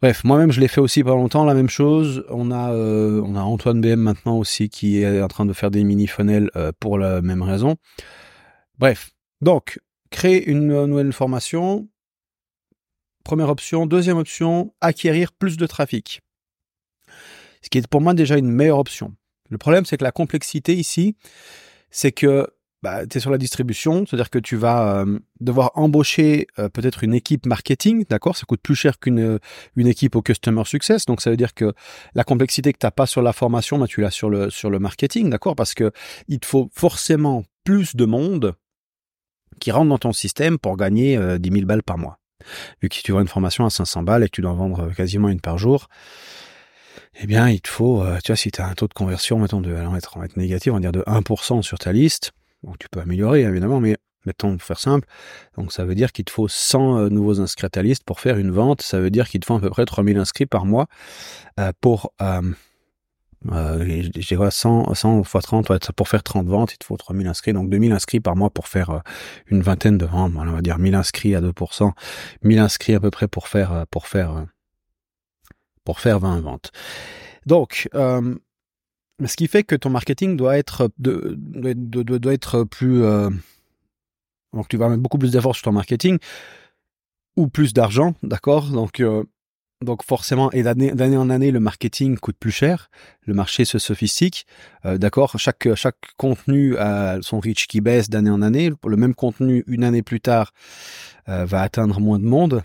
Bref, 0.03 0.25
moi-même 0.25 0.53
je 0.53 0.61
l'ai 0.61 0.69
fait 0.69 0.81
aussi 0.81 1.03
pas 1.03 1.13
longtemps, 1.13 1.45
la 1.45 1.55
même 1.55 1.71
chose. 1.71 2.25
On 2.29 2.51
a 2.51 2.73
euh, 2.73 3.23
on 3.25 3.35
a 3.35 3.41
Antoine 3.41 3.81
BM 3.81 3.97
maintenant 3.97 4.37
aussi 4.37 4.69
qui 4.69 5.03
est 5.03 5.23
en 5.23 5.29
train 5.29 5.47
de 5.47 5.53
faire 5.55 5.71
des 5.71 5.85
mini 5.85 6.07
funnels 6.07 6.51
euh, 6.57 6.71
pour 6.79 6.99
la 6.99 7.23
même 7.23 7.43
raison. 7.43 7.77
Bref, 8.79 9.11
donc 9.41 9.81
créer 10.11 10.47
une 10.49 10.85
nouvelle 10.85 11.13
formation. 11.13 11.89
Première 13.25 13.49
option, 13.49 13.87
deuxième 13.87 14.19
option, 14.19 14.75
acquérir 14.81 15.33
plus 15.33 15.57
de 15.57 15.67
trafic. 15.67 16.21
Ce 17.63 17.71
qui 17.71 17.79
est 17.79 17.87
pour 17.89 18.01
moi 18.01 18.15
déjà 18.15 18.37
une 18.37 18.51
meilleure 18.51 18.79
option. 18.79 19.15
Le 19.49 19.59
problème 19.59 19.87
c'est 19.87 19.97
que 19.97 20.05
la 20.05 20.13
complexité 20.13 20.75
ici, 20.75 21.17
c'est 21.91 22.13
que 22.13 22.47
bah, 22.83 23.07
tu 23.07 23.19
es 23.19 23.21
sur 23.21 23.31
la 23.31 23.39
distribution, 23.39 24.05
c'est-à-dire 24.07 24.31
que 24.31 24.39
tu 24.39 24.57
vas 24.57 25.01
euh, 25.01 25.19
devoir 25.41 25.73
embaucher 25.75 26.47
euh, 26.59 26.69
peut-être 26.69 27.05
une 27.05 27.15
équipe 27.15 27.47
marketing, 27.47 28.05
d'accord 28.09 28.37
Ça 28.37 28.45
coûte 28.45 28.61
plus 28.63 28.75
cher 28.75 28.99
qu'une 28.99 29.19
euh, 29.19 29.39
une 29.77 29.87
équipe 29.87 30.15
au 30.15 30.23
customer 30.23 30.65
success, 30.65 31.07
donc 31.07 31.23
ça 31.23 31.31
veut 31.31 31.37
dire 31.37 31.55
que 31.55 31.73
la 32.15 32.25
complexité 32.25 32.73
que 32.73 32.79
tu 32.79 32.87
pas 32.95 33.07
sur 33.07 33.23
la 33.23 33.33
formation, 33.33 33.79
bah, 33.79 33.87
tu 33.87 34.03
l'as 34.03 34.11
sur 34.11 34.29
le 34.29 34.51
sur 34.51 34.71
le 34.71 34.79
marketing, 34.79 35.31
d'accord 35.31 35.57
Parce 35.57 35.75
que 35.75 35.91
il 36.29 36.39
te 36.39 36.47
faut 36.47 36.69
forcément 36.73 37.45
plus 37.65 37.97
de 37.97 38.05
monde 38.05 38.55
qui 39.59 39.71
rentre 39.71 39.89
dans 39.89 39.99
ton 39.99 40.13
système 40.13 40.59
pour 40.59 40.77
gagner 40.77 41.19
10 41.39 41.51
000 41.51 41.65
balles 41.65 41.83
par 41.83 41.97
mois. 41.97 42.19
Vu 42.83 42.91
que 42.91 42.95
si 42.95 43.03
tu 43.03 43.13
vends 43.13 43.21
une 43.21 43.29
formation 43.29 43.65
à 43.65 43.71
500 43.71 44.03
balles 44.03 44.23
et 44.23 44.27
que 44.27 44.33
tu 44.33 44.43
dois 44.43 44.51
en 44.51 44.57
vendre 44.57 44.93
quasiment 44.95 45.29
une 45.31 45.41
par 45.41 45.57
jour, 45.57 45.89
eh 47.19 47.27
bien, 47.27 47.49
il 47.49 47.63
te 47.63 47.69
faut, 47.69 48.05
tu 48.23 48.33
vois, 48.33 48.37
si 48.37 48.51
tu 48.51 48.61
as 48.61 48.67
un 48.67 48.75
taux 48.75 48.87
de 48.87 48.93
conversion, 48.93 49.39
mettons, 49.39 49.63
de, 49.63 49.75
on 49.75 49.91
va 49.91 49.99
être, 49.99 50.19
négatif, 50.37 50.73
on 50.73 50.75
va 50.77 50.81
dire 50.81 50.93
de 50.93 51.03
1% 51.03 51.63
sur 51.63 51.79
ta 51.79 51.93
liste, 51.93 52.33
donc 52.67 52.79
tu 52.79 52.89
peux 52.91 53.01
améliorer 53.01 53.43
évidemment, 53.43 53.81
mais 53.81 53.97
mettons 54.27 54.57
pour 54.57 54.67
faire 54.67 54.79
simple. 54.79 55.09
Donc 55.57 55.73
ça 55.73 55.85
veut 55.85 55.95
dire 55.95 56.13
qu'il 56.13 56.25
te 56.25 56.31
faut 56.31 56.49
100 56.49 56.99
euh, 56.99 57.09
nouveaux 57.09 57.41
inscrits 57.41 57.67
à 57.67 57.71
ta 57.71 57.83
liste 57.83 58.05
pour 58.05 58.21
faire 58.21 58.37
une 58.37 58.51
vente. 58.51 58.83
Ça 58.83 59.01
veut 59.01 59.11
dire 59.11 59.29
qu'il 59.29 59.41
te 59.41 59.47
faut 59.47 59.55
à 59.55 59.61
peu 59.61 59.71
près 59.71 59.85
3000 59.87 60.19
inscrits 60.19 60.47
par 60.47 60.67
mois 60.67 60.87
euh, 61.61 61.73
pour 61.81 62.13
euh, 62.21 62.43
euh, 63.53 64.03
je 64.03 64.27
dirais 64.27 64.51
100, 64.51 64.95
100 64.95 65.23
x 65.23 65.31
30, 65.43 65.93
pour 65.93 66.09
faire 66.09 66.23
30 66.25 66.49
ventes, 66.49 66.73
il 66.73 66.79
te 66.79 66.85
faut 66.85 66.97
3000 66.97 67.29
inscrits, 67.29 67.53
donc 67.53 67.71
2000 67.71 67.93
inscrits 67.93 68.19
par 68.19 68.35
mois 68.35 68.51
pour 68.51 68.67
faire 68.67 69.03
une 69.47 69.61
vingtaine 69.61 69.99
de 69.99 70.07
ventes, 70.07 70.33
on 70.35 70.45
va 70.45 70.63
dire 70.63 70.79
1000 70.79 70.97
inscrits 70.97 71.37
à 71.37 71.41
2%, 71.41 71.93
1000 72.43 72.59
inscrits 72.59 72.95
à 72.95 73.01
peu 73.01 73.11
près 73.13 73.29
pour 73.29 73.47
faire, 73.47 73.85
pour 73.91 74.09
faire, 74.09 74.47
pour 75.85 76.01
faire 76.01 76.19
20 76.19 76.41
ventes. 76.41 76.73
Donc, 77.47 77.89
euh, 77.95 78.35
ce 79.25 79.37
qui 79.37 79.47
fait 79.47 79.65
que 79.65 79.75
ton 79.75 79.91
marketing 79.91 80.37
doit 80.37 80.59
être 80.59 80.91
doit 80.99 82.33
être 82.33 82.65
plus 82.65 83.03
euh, 83.03 83.31
donc 84.53 84.69
tu 84.69 84.77
vas 84.77 84.89
mettre 84.89 85.03
beaucoup 85.03 85.19
plus 85.19 85.33
d'efforts 85.33 85.55
sur 85.55 85.65
ton 85.65 85.73
marketing 85.73 86.19
ou 87.37 87.49
plus 87.49 87.75
d'argent, 87.75 88.15
d'accord? 88.23 88.69
Donc 88.69 89.01
euh, 89.01 89.25
donc 89.85 90.03
forcément 90.03 90.51
et 90.53 90.63
d'année 90.63 91.17
en 91.17 91.29
année 91.29 91.51
le 91.51 91.61
marketing 91.61 92.17
coûte 92.19 92.37
plus 92.39 92.51
cher, 92.51 92.91
le 93.27 93.35
marché 93.35 93.65
se 93.65 93.79
sophistique, 93.79 94.47
euh, 94.85 94.99
d'accord? 94.99 95.39
Chaque 95.39 95.75
chaque 95.75 96.15
contenu 96.17 96.77
a 96.77 97.19
son 97.23 97.41
reach 97.41 97.67
qui 97.67 97.81
baisse 97.81 98.09
d'année 98.09 98.31
en 98.31 98.43
année, 98.43 98.71
le 98.87 98.97
même 98.97 99.15
contenu 99.15 99.65
une 99.67 99.85
année 99.85 100.03
plus 100.03 100.21
tard 100.21 100.53
va 101.27 101.63
atteindre 101.63 101.99
moins 101.99 102.21
de 102.21 102.25
monde, 102.25 102.63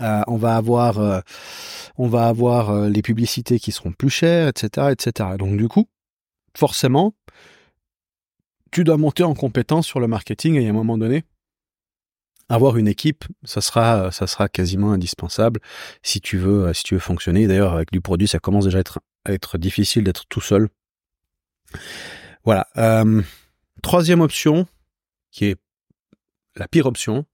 euh, 0.00 0.22
on 0.26 0.36
va 0.36 0.56
avoir, 0.56 0.98
euh, 0.98 1.20
on 1.96 2.08
va 2.08 2.28
avoir 2.28 2.70
euh, 2.70 2.88
les 2.88 3.02
publicités 3.02 3.58
qui 3.58 3.72
seront 3.72 3.92
plus 3.92 4.10
chères, 4.10 4.48
etc., 4.48 4.88
etc. 4.90 5.30
Donc 5.38 5.56
du 5.56 5.68
coup, 5.68 5.88
forcément, 6.56 7.14
tu 8.70 8.84
dois 8.84 8.96
monter 8.96 9.22
en 9.22 9.34
compétence 9.34 9.86
sur 9.86 10.00
le 10.00 10.06
marketing 10.06 10.54
et 10.56 10.66
à 10.66 10.70
un 10.70 10.72
moment 10.72 10.98
donné, 10.98 11.24
avoir 12.48 12.76
une 12.76 12.88
équipe, 12.88 13.24
ça 13.44 13.60
sera, 13.60 14.10
ça 14.10 14.26
sera 14.26 14.48
quasiment 14.48 14.92
indispensable 14.92 15.60
si 16.02 16.20
tu 16.20 16.36
veux, 16.36 16.72
si 16.74 16.82
tu 16.82 16.94
veux 16.94 17.00
fonctionner. 17.00 17.46
D'ailleurs, 17.46 17.74
avec 17.74 17.92
du 17.92 18.00
produit, 18.00 18.26
ça 18.26 18.40
commence 18.40 18.64
déjà 18.64 18.78
à 18.78 18.80
être, 18.80 19.00
à 19.24 19.32
être 19.32 19.56
difficile 19.56 20.04
d'être 20.04 20.24
tout 20.28 20.40
seul. 20.40 20.68
Voilà. 22.44 22.66
troisième 23.82 24.20
option, 24.20 24.66
qui 25.30 25.44
est 25.46 25.56
la 26.56 26.68
pire 26.68 26.86
option, 26.86 27.26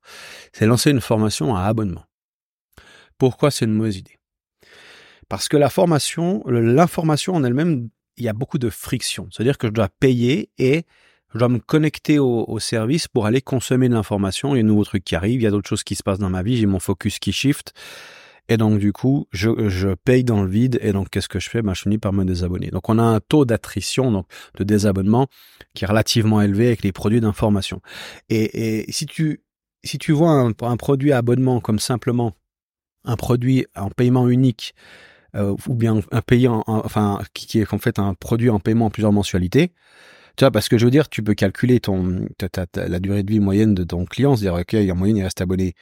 c'est 0.52 0.66
lancer 0.66 0.90
une 0.90 1.00
formation 1.00 1.56
à 1.56 1.64
abonnement. 1.64 2.05
Pourquoi 3.18 3.50
c'est 3.50 3.64
une 3.64 3.74
mauvaise 3.74 3.96
idée? 3.96 4.18
Parce 5.28 5.48
que 5.48 5.56
la 5.56 5.70
formation, 5.70 6.42
l'information 6.46 7.34
en 7.34 7.44
elle-même, 7.44 7.88
il 8.16 8.24
y 8.24 8.28
a 8.28 8.32
beaucoup 8.32 8.58
de 8.58 8.70
friction. 8.70 9.28
C'est-à-dire 9.30 9.58
que 9.58 9.66
je 9.66 9.72
dois 9.72 9.88
payer 9.88 10.50
et 10.58 10.84
je 11.34 11.38
dois 11.38 11.48
me 11.48 11.58
connecter 11.58 12.18
au, 12.18 12.58
service 12.58 13.08
pour 13.08 13.26
aller 13.26 13.42
consommer 13.42 13.88
de 13.88 13.94
l'information. 13.94 14.54
Il 14.54 14.58
y 14.58 14.60
a 14.60 14.62
de 14.62 14.68
nouveaux 14.68 14.84
trucs 14.84 15.04
qui 15.04 15.16
arrivent, 15.16 15.40
il 15.40 15.44
y 15.44 15.46
a 15.46 15.50
d'autres 15.50 15.68
choses 15.68 15.84
qui 15.84 15.94
se 15.94 16.02
passent 16.02 16.18
dans 16.18 16.30
ma 16.30 16.42
vie, 16.42 16.56
j'ai 16.56 16.66
mon 16.66 16.78
focus 16.78 17.18
qui 17.18 17.32
shift. 17.32 17.72
Et 18.48 18.56
donc, 18.56 18.78
du 18.78 18.92
coup, 18.92 19.26
je, 19.32 19.94
paye 19.94 20.22
dans 20.22 20.44
le 20.44 20.48
vide. 20.48 20.78
Et 20.80 20.92
donc, 20.92 21.10
qu'est-ce 21.10 21.28
que 21.28 21.40
je 21.40 21.50
fais? 21.50 21.62
Ben, 21.62 21.74
Je 21.74 21.82
finis 21.82 21.98
par 21.98 22.12
me 22.12 22.24
désabonner. 22.24 22.68
Donc, 22.68 22.88
on 22.88 22.98
a 22.98 23.02
un 23.02 23.18
taux 23.18 23.44
d'attrition, 23.44 24.12
donc 24.12 24.26
de 24.56 24.62
désabonnement, 24.62 25.26
qui 25.74 25.84
est 25.84 25.88
relativement 25.88 26.40
élevé 26.40 26.68
avec 26.68 26.82
les 26.82 26.92
produits 26.92 27.20
d'information. 27.20 27.80
Et, 28.28 28.84
et, 28.84 28.92
si 28.92 29.06
tu 29.06 29.42
si 29.84 29.98
tu 29.98 30.12
vois 30.12 30.30
un, 30.30 30.52
un 30.62 30.76
produit 30.76 31.12
à 31.12 31.18
abonnement 31.18 31.60
comme 31.60 31.78
simplement 31.78 32.34
un 33.06 33.16
produit 33.16 33.66
en 33.74 33.90
paiement 33.90 34.28
unique 34.28 34.74
euh, 35.34 35.54
ou 35.68 35.74
bien 35.74 36.00
un 36.12 36.22
payant, 36.22 36.64
enfin 36.66 37.20
qui, 37.34 37.60
est 37.60 37.72
en 37.72 37.78
fait 37.78 37.98
un 37.98 38.14
produit 38.14 38.50
en 38.50 38.60
paiement 38.60 38.86
en 38.86 38.90
plusieurs 38.90 39.12
mensualités. 39.12 39.72
Tu 40.36 40.44
vois, 40.44 40.50
parce 40.50 40.68
que 40.68 40.76
je 40.78 40.84
veux 40.84 40.90
dire, 40.90 41.08
tu 41.08 41.22
peux 41.22 41.34
calculer 41.34 41.80
ton 41.80 42.26
la 42.74 42.98
durée 43.00 43.22
de 43.22 43.32
vie 43.32 43.40
moyenne 43.40 43.74
de 43.74 43.84
ton 43.84 44.04
client, 44.04 44.36
c'est-à-dire 44.36 44.60
ok, 44.60 44.74
en 44.92 44.96
moyenne 44.96 45.16
il 45.16 45.22
reste 45.22 45.40
abonné 45.40 45.74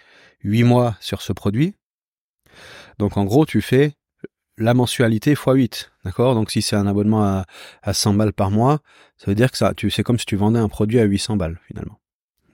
8 0.42 0.64
mois 0.64 0.96
sur 1.00 1.22
ce 1.22 1.32
produit. 1.32 1.74
Donc 2.98 3.16
en 3.16 3.24
gros, 3.24 3.46
tu 3.46 3.60
fais 3.60 3.94
la 4.56 4.74
mensualité 4.74 5.32
x 5.32 5.42
8, 5.46 5.92
d'accord? 6.04 6.34
Donc 6.34 6.50
si 6.50 6.62
c'est 6.62 6.76
un 6.76 6.86
abonnement 6.86 7.24
à, 7.24 7.44
à 7.82 7.92
100 7.94 8.14
balles 8.14 8.32
par 8.32 8.50
mois, 8.50 8.80
ça 9.16 9.26
veut 9.26 9.34
dire 9.34 9.50
que 9.50 9.58
ça, 9.58 9.74
tu 9.74 9.90
c'est 9.90 10.02
comme 10.02 10.18
si 10.18 10.26
tu 10.26 10.36
vendais 10.36 10.60
un 10.60 10.68
produit 10.68 11.00
à 11.00 11.04
800 11.04 11.36
balles 11.36 11.60
finalement. 11.66 11.98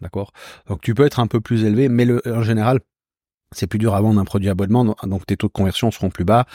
D'accord? 0.01 0.33
Donc 0.67 0.81
tu 0.81 0.95
peux 0.95 1.05
être 1.05 1.21
un 1.21 1.27
peu 1.27 1.41
plus 1.41 1.65
élevé, 1.65 1.89
mais 1.89 2.07
le, 2.07 2.23
en 2.27 2.43
général, 2.43 2.81
c'est 3.53 3.67
plus 3.67 3.79
dur 3.79 3.95
à 3.95 4.01
vendre 4.01 4.21
un 4.21 4.25
produit 4.25 4.49
abonnement, 4.49 4.85
donc 4.85 5.27
tes 5.27 5.37
taux 5.37 5.49
de 5.49 5.53
conversion 5.53 5.91
seront 5.91 6.11
plus 6.11 6.25
bas. 6.25 6.47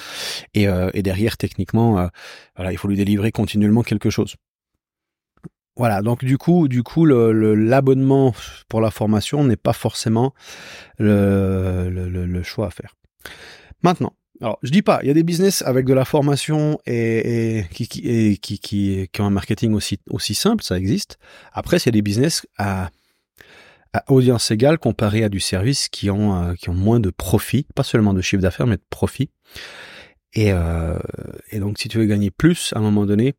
Et, 0.54 0.68
euh, 0.68 0.90
et 0.94 1.04
derrière, 1.04 1.38
techniquement, 1.38 2.00
euh, 2.00 2.08
voilà, 2.56 2.72
il 2.72 2.78
faut 2.78 2.88
lui 2.88 2.96
délivrer 2.96 3.32
continuellement 3.32 3.84
quelque 3.84 4.10
chose. 4.10 4.36
Voilà, 5.78 6.02
donc 6.02 6.24
du 6.24 6.38
coup, 6.38 6.70
du 6.70 6.84
coup, 6.84 7.06
l'abonnement 7.06 8.28
le, 8.28 8.66
pour 8.70 8.80
la 8.80 8.92
formation 8.92 9.44
n'est 9.44 9.58
pas 9.58 9.74
forcément 9.74 10.34
le, 10.98 11.90
le, 11.90 12.44
choix 12.44 12.68
à 12.68 12.70
faire. 12.70 12.96
Maintenant, 13.84 14.14
alors 14.40 14.58
je 14.64 14.72
dis 14.72 14.82
pas, 14.82 15.00
il 15.04 15.08
y 15.08 15.12
a 15.12 15.14
des 15.14 15.24
business 15.24 15.64
avec 15.64 15.86
de 15.86 15.94
la 15.94 16.06
formation 16.06 16.80
et, 16.86 17.58
et 17.58 17.66
qui, 17.72 17.90
qui, 17.90 18.08
et 18.08 18.38
qui, 18.38 18.60
qui, 18.60 19.10
qui 19.12 19.22
ont 19.22 19.26
un 19.26 19.32
marketing 19.32 19.74
aussi 19.74 20.00
aussi 20.10 20.34
simple, 20.34 20.64
ça 20.64 20.78
existe. 20.78 21.18
Après, 21.52 21.78
c'est 21.78 21.92
des 21.92 22.02
business 22.02 22.48
à 22.58 22.90
à 23.96 24.04
audience 24.12 24.52
égale 24.52 24.78
comparé 24.78 25.24
à 25.24 25.30
du 25.30 25.40
service 25.40 25.88
qui 25.88 26.10
ont, 26.10 26.36
euh, 26.36 26.54
qui 26.56 26.70
ont 26.70 26.74
moins 26.74 27.00
de 27.00 27.10
profit, 27.10 27.66
pas 27.76 27.84
seulement 27.84 28.14
de 28.14 28.22
chiffre 28.22 28.42
d'affaires, 28.42 28.68
mais 28.68 28.76
de 28.76 28.84
profit. 28.90 29.30
Et, 30.34 30.52
euh, 30.52 31.00
et 31.52 31.60
donc, 31.60 31.78
si 31.80 31.88
tu 31.88 31.98
veux 31.98 32.06
gagner 32.06 32.30
plus 32.30 32.74
à 32.76 32.80
un 32.80 32.82
moment 32.82 33.06
donné, 33.06 33.36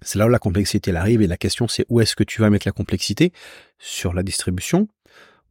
c'est 0.00 0.18
là 0.18 0.24
où 0.24 0.30
la 0.30 0.38
complexité 0.38 0.96
arrive. 0.96 1.20
Et 1.20 1.26
la 1.26 1.36
question, 1.36 1.68
c'est 1.68 1.84
où 1.90 2.00
est-ce 2.00 2.16
que 2.16 2.24
tu 2.24 2.40
vas 2.40 2.48
mettre 2.48 2.66
la 2.66 2.72
complexité? 2.72 3.32
Sur 3.78 4.14
la 4.14 4.22
distribution 4.22 4.88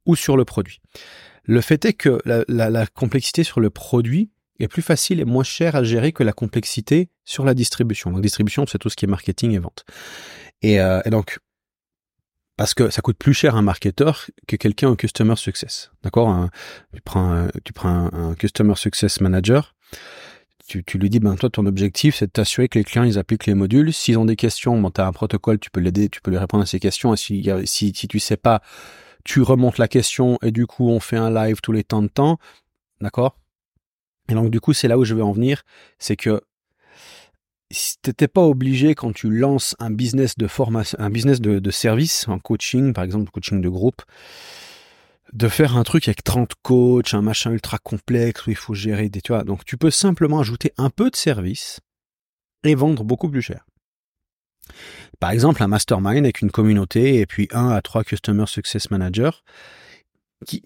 ou 0.07 0.15
sur 0.15 0.36
le 0.36 0.45
produit? 0.45 0.81
Le 1.43 1.62
fait 1.62 1.86
est 1.86 1.93
que 1.93 2.19
la, 2.25 2.43
la, 2.47 2.71
la 2.71 2.88
complexité 2.88 3.43
sur 3.43 3.59
le 3.59 3.69
produit 3.69 4.31
est 4.59 4.67
plus 4.67 4.81
facile 4.81 5.19
et 5.19 5.25
moins 5.25 5.43
cher 5.43 5.75
à 5.75 5.83
gérer 5.83 6.12
que 6.12 6.24
la 6.24 6.33
complexité 6.33 7.09
sur 7.24 7.45
la 7.45 7.53
distribution. 7.53 8.09
Donc, 8.09 8.21
distribution, 8.21 8.65
c'est 8.65 8.79
tout 8.79 8.89
ce 8.89 8.95
qui 8.95 9.05
est 9.05 9.07
marketing 9.07 9.51
et 9.51 9.59
vente. 9.59 9.86
Et, 10.63 10.81
euh, 10.81 11.01
et 11.05 11.12
donc, 11.12 11.38
parce 12.57 12.73
que 12.73 12.89
ça 12.89 13.01
coûte 13.01 13.17
plus 13.17 13.33
cher 13.33 13.55
un 13.55 13.61
marketeur 13.61 14.25
que 14.47 14.55
quelqu'un 14.55 14.89
au 14.89 14.95
customer 14.95 15.35
success. 15.35 15.91
D'accord? 16.03 16.49
Tu 16.93 17.01
prends, 17.01 17.31
un, 17.31 17.47
tu 17.63 17.71
prends 17.71 18.09
un, 18.11 18.33
customer 18.35 18.75
success 18.75 19.21
manager, 19.21 19.75
tu, 20.67 20.83
lui 20.97 21.09
dis, 21.09 21.19
ben 21.19 21.35
toi, 21.35 21.49
ton 21.49 21.65
objectif, 21.65 22.15
c'est 22.15 22.25
de 22.25 22.31
t'assurer 22.31 22.67
que 22.67 22.77
les 22.77 22.83
clients, 22.83 23.03
ils 23.03 23.17
appliquent 23.17 23.45
les 23.45 23.53
modules. 23.53 23.93
S'ils 23.93 24.17
ont 24.17 24.25
des 24.25 24.35
questions, 24.35 24.79
bon, 24.79 24.91
tu 24.91 24.99
as 24.99 25.07
un 25.07 25.13
protocole, 25.13 25.59
tu 25.59 25.69
peux 25.69 25.79
l'aider, 25.79 26.09
tu 26.09 26.19
peux 26.19 26.29
lui 26.29 26.37
répondre 26.37 26.63
à 26.63 26.65
ces 26.65 26.79
questions. 26.79 27.13
Et 27.13 27.17
si, 27.17 27.49
si, 27.65 27.93
si 27.95 28.07
tu 28.07 28.19
sais 28.19 28.35
pas, 28.35 28.61
tu 29.23 29.41
remontes 29.41 29.77
la 29.77 29.87
question 29.87 30.37
et 30.41 30.51
du 30.51 30.67
coup, 30.67 30.89
on 30.89 30.99
fait 30.99 31.15
un 31.15 31.31
live 31.31 31.61
tous 31.61 31.71
les 31.71 31.85
temps 31.85 32.01
de 32.01 32.07
temps. 32.07 32.37
D'accord? 32.99 33.37
Et 34.29 34.33
donc, 34.33 34.49
du 34.49 34.59
coup, 34.59 34.73
c'est 34.73 34.89
là 34.89 34.97
où 34.97 35.05
je 35.05 35.15
veux 35.15 35.23
en 35.23 35.31
venir. 35.31 35.63
C'est 35.99 36.17
que 36.17 36.41
si 37.71 37.97
t'étais 38.01 38.27
pas 38.27 38.43
obligé 38.43 38.95
quand 38.95 39.13
tu 39.13 39.29
lances 39.29 39.75
un 39.79 39.91
business 39.91 40.38
de 40.38 40.47
formation, 40.47 40.97
un 41.00 41.09
business 41.09 41.41
de, 41.41 41.71
service, 41.71 42.27
en 42.27 42.39
coaching, 42.39 42.93
par 42.93 43.03
exemple, 43.03 43.29
coaching 43.31 43.62
de 43.62 43.69
groupe, 43.69 44.01
de 45.33 45.50
faire 45.50 45.75
un 45.75 45.83
truc 45.83 46.07
avec 46.07 46.24
30 46.24 46.53
coachs, 46.62 47.13
un 47.13 47.21
machin 47.21 47.51
ultra 47.51 47.77
complexe 47.77 48.47
où 48.47 48.51
il 48.51 48.55
faut 48.55 48.74
gérer 48.74 49.09
des, 49.09 49.21
tu 49.21 49.33
vois. 49.33 49.43
Donc, 49.43 49.65
tu 49.65 49.77
peux 49.77 49.91
simplement 49.91 50.39
ajouter 50.39 50.71
un 50.77 50.89
peu 50.89 51.09
de 51.09 51.15
service 51.15 51.81
et 52.63 52.75
vendre 52.75 53.03
beaucoup 53.03 53.29
plus 53.29 53.41
cher. 53.41 53.65
Par 55.19 55.31
exemple, 55.31 55.63
un 55.63 55.67
mastermind 55.67 56.25
avec 56.25 56.41
une 56.41 56.51
communauté 56.51 57.19
et 57.19 57.25
puis 57.25 57.47
un 57.51 57.69
à 57.69 57.81
trois 57.81 58.03
customer 58.03 58.45
success 58.47 58.91
managers. 58.91 59.31
Qui, 60.45 60.62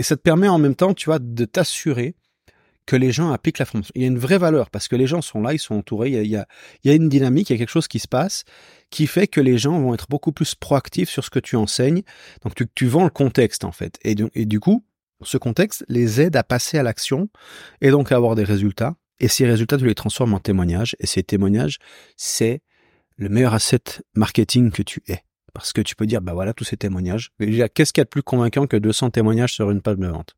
ça 0.00 0.16
te 0.16 0.22
permet 0.22 0.48
en 0.48 0.58
même 0.58 0.74
temps, 0.74 0.92
tu 0.92 1.06
vois, 1.06 1.20
de 1.20 1.44
t'assurer 1.44 2.16
que 2.86 2.96
les 2.96 3.12
gens 3.12 3.32
appliquent 3.32 3.58
la 3.58 3.64
formation. 3.64 3.92
Il 3.94 4.02
y 4.02 4.04
a 4.04 4.08
une 4.08 4.18
vraie 4.18 4.38
valeur 4.38 4.70
parce 4.70 4.88
que 4.88 4.96
les 4.96 5.06
gens 5.06 5.22
sont 5.22 5.40
là, 5.40 5.54
ils 5.54 5.58
sont 5.58 5.74
entourés, 5.74 6.10
il 6.10 6.14
y 6.14 6.18
a, 6.36 6.46
il 6.82 6.90
y 6.90 6.90
a, 6.90 6.94
une 6.94 7.08
dynamique, 7.08 7.50
il 7.50 7.54
y 7.54 7.56
a 7.56 7.58
quelque 7.58 7.70
chose 7.70 7.88
qui 7.88 7.98
se 7.98 8.08
passe 8.08 8.44
qui 8.90 9.08
fait 9.08 9.26
que 9.26 9.40
les 9.40 9.58
gens 9.58 9.80
vont 9.80 9.92
être 9.92 10.06
beaucoup 10.08 10.30
plus 10.30 10.54
proactifs 10.54 11.10
sur 11.10 11.24
ce 11.24 11.30
que 11.30 11.40
tu 11.40 11.56
enseignes. 11.56 12.02
Donc 12.44 12.54
tu, 12.54 12.66
tu 12.74 12.86
vends 12.86 13.04
le 13.04 13.10
contexte 13.10 13.64
en 13.64 13.72
fait. 13.72 13.98
Et, 14.04 14.14
et 14.34 14.46
du 14.46 14.60
coup, 14.60 14.84
ce 15.22 15.36
contexte 15.36 15.84
les 15.88 16.20
aide 16.20 16.36
à 16.36 16.44
passer 16.44 16.78
à 16.78 16.82
l'action 16.82 17.28
et 17.80 17.90
donc 17.90 18.12
à 18.12 18.16
avoir 18.16 18.36
des 18.36 18.44
résultats. 18.44 18.94
Et 19.20 19.28
ces 19.28 19.46
résultats, 19.46 19.78
tu 19.78 19.86
les 19.86 19.94
transformes 19.94 20.34
en 20.34 20.38
témoignages. 20.38 20.96
Et 21.00 21.06
ces 21.06 21.22
témoignages, 21.22 21.78
c'est 22.16 22.62
le 23.16 23.28
meilleur 23.28 23.54
asset 23.54 23.82
marketing 24.14 24.70
que 24.70 24.82
tu 24.82 25.02
aies. 25.08 25.24
Parce 25.52 25.72
que 25.72 25.80
tu 25.80 25.94
peux 25.94 26.06
dire, 26.06 26.20
bah 26.20 26.34
voilà, 26.34 26.52
tous 26.52 26.64
ces 26.64 26.76
témoignages. 26.76 27.30
Qu'est-ce 27.38 27.92
qu'il 27.92 28.00
y 28.00 28.02
a 28.02 28.04
de 28.04 28.08
plus 28.08 28.24
convaincant 28.24 28.66
que 28.66 28.76
200 28.76 29.10
témoignages 29.10 29.54
sur 29.54 29.70
une 29.70 29.82
page 29.82 29.96
de 29.96 30.06
vente? 30.06 30.36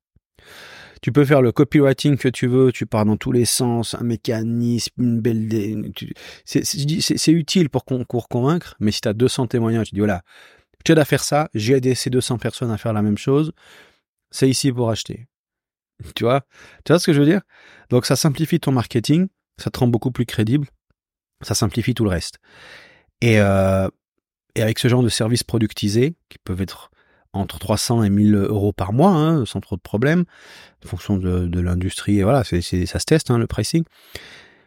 Tu 1.02 1.12
peux 1.12 1.24
faire 1.24 1.42
le 1.42 1.52
copywriting 1.52 2.16
que 2.16 2.28
tu 2.28 2.46
veux, 2.46 2.72
tu 2.72 2.86
pars 2.86 3.04
dans 3.04 3.16
tous 3.16 3.32
les 3.32 3.44
sens, 3.44 3.94
un 3.94 4.02
mécanisme, 4.02 4.92
une 4.98 5.20
belle... 5.20 5.92
C'est 6.44 7.32
utile 7.32 7.68
pour, 7.68 7.84
pour 7.84 8.28
convaincre, 8.28 8.76
mais 8.80 8.90
si 8.90 9.00
tu 9.00 9.08
as 9.08 9.12
200 9.12 9.48
témoignages, 9.48 9.88
tu 9.88 9.94
dis 9.94 10.00
voilà, 10.00 10.22
tu 10.84 10.92
aides 10.92 10.98
à 10.98 11.04
faire 11.04 11.22
ça, 11.22 11.48
j'ai 11.54 11.74
aidé 11.74 11.94
ces 11.94 12.10
200 12.10 12.38
personnes 12.38 12.70
à 12.70 12.78
faire 12.78 12.92
la 12.92 13.02
même 13.02 13.18
chose, 13.18 13.52
c'est 14.30 14.48
ici 14.48 14.72
pour 14.72 14.90
acheter. 14.90 15.26
Tu 16.14 16.24
vois? 16.24 16.42
Tu 16.84 16.92
vois 16.92 16.98
ce 16.98 17.06
que 17.06 17.12
je 17.14 17.20
veux 17.20 17.26
dire? 17.26 17.40
Donc 17.88 18.04
ça 18.04 18.16
simplifie 18.16 18.60
ton 18.60 18.70
marketing, 18.70 19.28
ça 19.56 19.70
te 19.70 19.78
rend 19.78 19.86
beaucoup 19.86 20.10
plus 20.10 20.26
crédible, 20.26 20.66
ça 21.40 21.54
simplifie 21.54 21.94
tout 21.94 22.04
le 22.04 22.10
reste. 22.10 22.38
Et, 23.22 23.40
euh, 23.40 23.88
et 24.54 24.62
avec 24.62 24.78
ce 24.78 24.88
genre 24.88 25.02
de 25.02 25.08
services 25.08 25.42
productisés, 25.42 26.14
qui 26.28 26.38
peuvent 26.38 26.60
être 26.60 26.90
entre 27.36 27.58
300 27.58 28.02
et 28.04 28.10
1000 28.10 28.34
euros 28.34 28.72
par 28.72 28.92
mois, 28.92 29.10
hein, 29.10 29.44
sans 29.46 29.60
trop 29.60 29.76
de 29.76 29.80
problèmes, 29.80 30.24
en 30.84 30.88
fonction 30.88 31.16
de, 31.16 31.60
l'industrie. 31.60 32.22
Voilà, 32.22 32.44
c'est, 32.44 32.60
ça 32.60 32.98
se 32.98 33.04
teste, 33.04 33.30
hein, 33.30 33.38
le 33.38 33.46
pricing. 33.46 33.84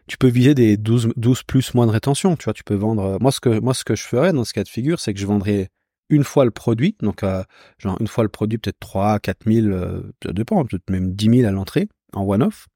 Tu 0.08 0.18
peux 0.18 0.28
viser 0.28 0.56
des 0.56 0.78
12, 0.78 1.10
12 1.18 1.44
plus 1.44 1.74
mois 1.76 1.86
de 1.86 1.92
rétention. 1.92 2.36
Tu 2.36 2.46
vois, 2.46 2.54
tu 2.54 2.64
peux 2.64 2.76
vendre. 2.76 3.18
Moi, 3.22 3.32
ce 3.32 3.40
que, 3.40 3.60
moi, 3.60 3.74
ce 3.74 3.84
que 3.84 3.96
je 3.96 4.04
ferais 4.04 4.34
dans 4.34 4.44
ce 4.44 4.54
cas 4.54 4.64
de 4.64 4.70
figure, 4.70 5.00
c'est 5.00 5.14
que 5.14 5.20
je 5.20 5.28
vendrais 5.28 5.70
une 6.10 6.24
fois 6.24 6.46
le 6.46 6.52
produit, 6.52 6.96
donc 7.02 7.24
euh, 7.24 7.44
genre 7.78 7.98
une 8.00 8.08
fois 8.08 8.24
le 8.24 8.30
produit, 8.30 8.58
peut-être 8.58 8.80
3, 8.80 9.20
4 9.20 9.52
000, 9.52 9.68
euh, 9.68 10.02
ça 10.24 10.34
dépend, 10.34 10.66
peut-être 10.66 10.90
même 10.90 11.14
10 11.14 11.38
000 11.42 11.48
à 11.48 11.52
l'entrée, 11.52 11.88
en 12.14 12.24
one-off. 12.24 12.68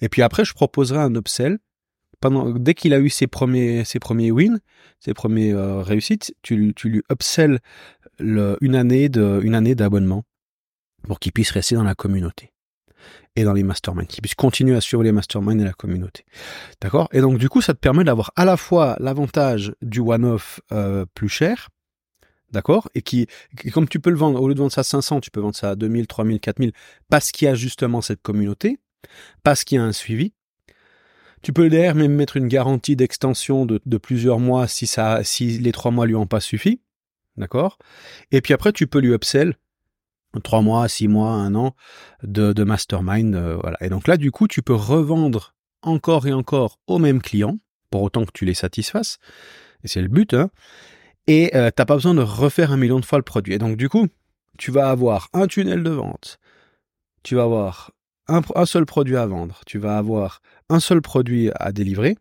Et 0.00 0.08
puis 0.08 0.22
après, 0.22 0.44
je 0.44 0.54
proposerai 0.54 0.98
un 0.98 1.14
upsell. 1.14 1.58
Pendant, 2.20 2.50
dès 2.50 2.74
qu'il 2.74 2.92
a 2.92 2.98
eu 2.98 3.08
ses 3.08 3.26
premiers, 3.26 3.84
ses 3.84 3.98
premiers 3.98 4.30
wins, 4.30 4.60
ses 4.98 5.14
premiers 5.14 5.52
euh, 5.52 5.80
réussites, 5.80 6.34
tu, 6.42 6.74
tu 6.74 6.90
lui 6.90 7.02
upsell 7.10 7.60
une 8.20 8.74
année 8.74 9.10
année 9.54 9.74
d'abonnement 9.74 10.24
pour 11.02 11.18
qu'il 11.18 11.32
puisse 11.32 11.50
rester 11.50 11.74
dans 11.74 11.84
la 11.84 11.94
communauté 11.94 12.52
et 13.36 13.44
dans 13.44 13.52
les 13.52 13.62
masterminds, 13.62 14.06
qu'il 14.06 14.22
puisse 14.22 14.34
continuer 14.34 14.76
à 14.76 14.80
suivre 14.80 15.02
les 15.02 15.12
masterminds 15.12 15.60
et 15.60 15.64
la 15.64 15.72
communauté. 15.72 16.24
D'accord? 16.80 17.08
Et 17.12 17.20
donc 17.20 17.38
du 17.38 17.48
coup, 17.48 17.60
ça 17.60 17.74
te 17.74 17.78
permet 17.78 18.04
d'avoir 18.04 18.32
à 18.36 18.44
la 18.44 18.56
fois 18.56 18.96
l'avantage 18.98 19.72
du 19.82 20.00
one-off 20.00 20.60
euh, 20.72 21.06
plus 21.14 21.28
cher, 21.28 21.68
d'accord? 22.50 22.88
Et 22.94 23.02
qui, 23.02 23.26
comme 23.72 23.88
tu 23.88 24.00
peux 24.00 24.10
le 24.10 24.16
vendre, 24.16 24.40
au 24.40 24.48
lieu 24.48 24.54
de 24.54 24.58
vendre 24.58 24.72
ça 24.72 24.80
à 24.80 24.84
500, 24.84 25.20
tu 25.20 25.30
peux 25.30 25.40
vendre 25.40 25.56
ça 25.56 25.70
à 25.70 25.76
2000, 25.76 26.06
3000, 26.06 26.40
4000, 26.40 26.72
parce 27.08 27.30
qu'il 27.30 27.46
y 27.46 27.48
a 27.48 27.54
justement 27.54 28.00
cette 28.00 28.22
communauté, 28.22 28.78
parce 29.42 29.64
qu'il 29.64 29.76
y 29.76 29.78
a 29.78 29.84
un 29.84 29.92
suivi. 29.92 30.32
Tu 31.42 31.54
peux 31.54 31.70
derrière 31.70 31.94
même 31.94 32.12
mettre 32.12 32.36
une 32.36 32.48
garantie 32.48 32.96
d'extension 32.96 33.64
de, 33.64 33.80
de, 33.86 33.96
plusieurs 33.96 34.38
mois 34.38 34.66
si 34.66 34.86
ça, 34.86 35.24
si 35.24 35.58
les 35.58 35.72
trois 35.72 35.90
mois 35.90 36.04
lui 36.04 36.14
ont 36.14 36.26
pas 36.26 36.40
suffi. 36.40 36.82
D'accord? 37.40 37.78
Et 38.30 38.40
puis 38.42 38.54
après, 38.54 38.72
tu 38.72 38.86
peux 38.86 39.00
lui 39.00 39.12
upsell 39.12 39.56
trois 40.44 40.60
mois, 40.60 40.86
six 40.88 41.08
mois, 41.08 41.32
un 41.32 41.54
an 41.54 41.74
de, 42.22 42.62
mastermind. 42.62 43.34
Euh, 43.34 43.56
voilà. 43.60 43.78
Et 43.80 43.88
donc 43.88 44.06
là, 44.06 44.16
du 44.16 44.30
coup, 44.30 44.46
tu 44.46 44.62
peux 44.62 44.74
revendre 44.74 45.54
encore 45.82 46.26
et 46.26 46.32
encore 46.32 46.78
aux 46.86 46.98
mêmes 46.98 47.22
clients, 47.22 47.58
pour 47.90 48.02
autant 48.02 48.24
que 48.24 48.30
tu 48.32 48.44
les 48.44 48.54
satisfasses. 48.54 49.18
Et 49.82 49.88
c'est 49.88 50.02
le 50.02 50.08
but. 50.08 50.34
Hein 50.34 50.50
et 51.26 51.56
euh, 51.56 51.70
t'as 51.74 51.84
pas 51.84 51.94
besoin 51.94 52.14
de 52.14 52.22
refaire 52.22 52.72
un 52.72 52.76
million 52.76 53.00
de 53.00 53.04
fois 53.04 53.18
le 53.18 53.24
produit. 53.24 53.54
Et 53.54 53.58
donc, 53.58 53.76
du 53.76 53.88
coup, 53.88 54.06
tu 54.58 54.70
vas 54.70 54.90
avoir 54.90 55.28
un 55.32 55.46
tunnel 55.46 55.82
de 55.82 55.90
vente. 55.90 56.38
Tu 57.22 57.34
vas 57.34 57.44
avoir 57.44 57.92
un 58.28 58.66
seul 58.66 58.84
produit 58.84 59.16
à 59.16 59.26
vendre. 59.26 59.60
Tu 59.66 59.78
vas 59.78 59.96
avoir 59.96 60.42
un 60.68 60.80
seul 60.80 61.00
produit 61.00 61.50
à 61.54 61.72
délivrer. 61.72 62.16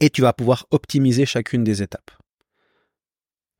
Et 0.00 0.10
tu 0.10 0.20
vas 0.20 0.32
pouvoir 0.32 0.66
optimiser 0.70 1.26
chacune 1.26 1.64
des 1.64 1.82
étapes 1.82 2.10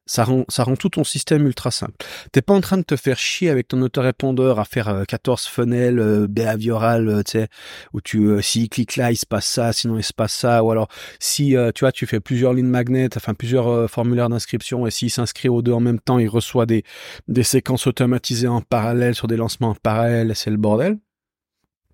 ça 0.09 0.25
rend, 0.25 0.45
ça 0.49 0.65
rend 0.65 0.75
tout 0.75 0.89
ton 0.89 1.05
système 1.05 1.47
ultra 1.47 1.71
simple. 1.71 1.93
T'es 2.33 2.43
pas 2.43 2.55
en 2.55 2.61
train 2.61 2.79
de 2.79 2.83
te 2.83 2.97
faire 2.97 3.19
chier 3.19 3.51
avec 3.51 3.69
ton 3.69 3.81
autorépondeur 3.83 4.59
à 4.59 4.65
faire 4.65 5.05
14 5.07 5.47
euh, 5.47 5.51
funnels 5.51 6.01
euh, 6.01 6.27
behavioral, 6.27 7.09
euh, 7.09 7.23
tu 7.23 7.33
sais, 7.33 7.49
où 7.93 8.01
tu, 8.01 8.25
euh, 8.25 8.41
s'il 8.41 8.69
clique 8.71 8.97
là, 8.97 9.13
il 9.13 9.17
se 9.17 9.27
passe 9.27 9.47
ça, 9.47 9.73
sinon 9.73 9.99
il 9.99 10.03
se 10.03 10.15
passe 10.15 10.33
ça, 10.33 10.65
ou 10.65 10.71
alors 10.71 10.89
si, 11.21 11.55
tu 11.75 11.81
vois, 11.81 11.93
tu 11.93 12.07
fais 12.07 12.21
plusieurs 12.21 12.55
lignes 12.55 12.67
magnètes, 12.67 13.17
enfin 13.17 13.35
plusieurs 13.35 13.89
formulaires 13.91 14.31
d'inscription, 14.31 14.87
et 14.87 14.91
s'il 14.91 15.11
s'inscrit 15.11 15.49
aux 15.49 15.63
deux 15.63 15.73
en 15.73 15.81
même 15.81 16.01
temps, 16.01 16.19
il 16.19 16.29
reçoit 16.29 16.67
des, 16.67 16.85
des 17.29 17.43
séquences 17.43 17.87
automatisées 17.87 18.49
en 18.49 18.63
parallèle 18.63 19.15
sur 19.15 19.29
des 19.29 19.37
lancements 19.37 19.71
en 19.71 19.75
parallèle, 19.75 20.35
c'est 20.35 20.51
le 20.51 20.57
bordel. 20.57 20.99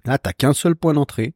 Là, 0.04 0.18
t'as 0.18 0.33
qu'un 0.33 0.52
seul 0.52 0.76
point 0.76 0.94
d'entrée, 0.94 1.35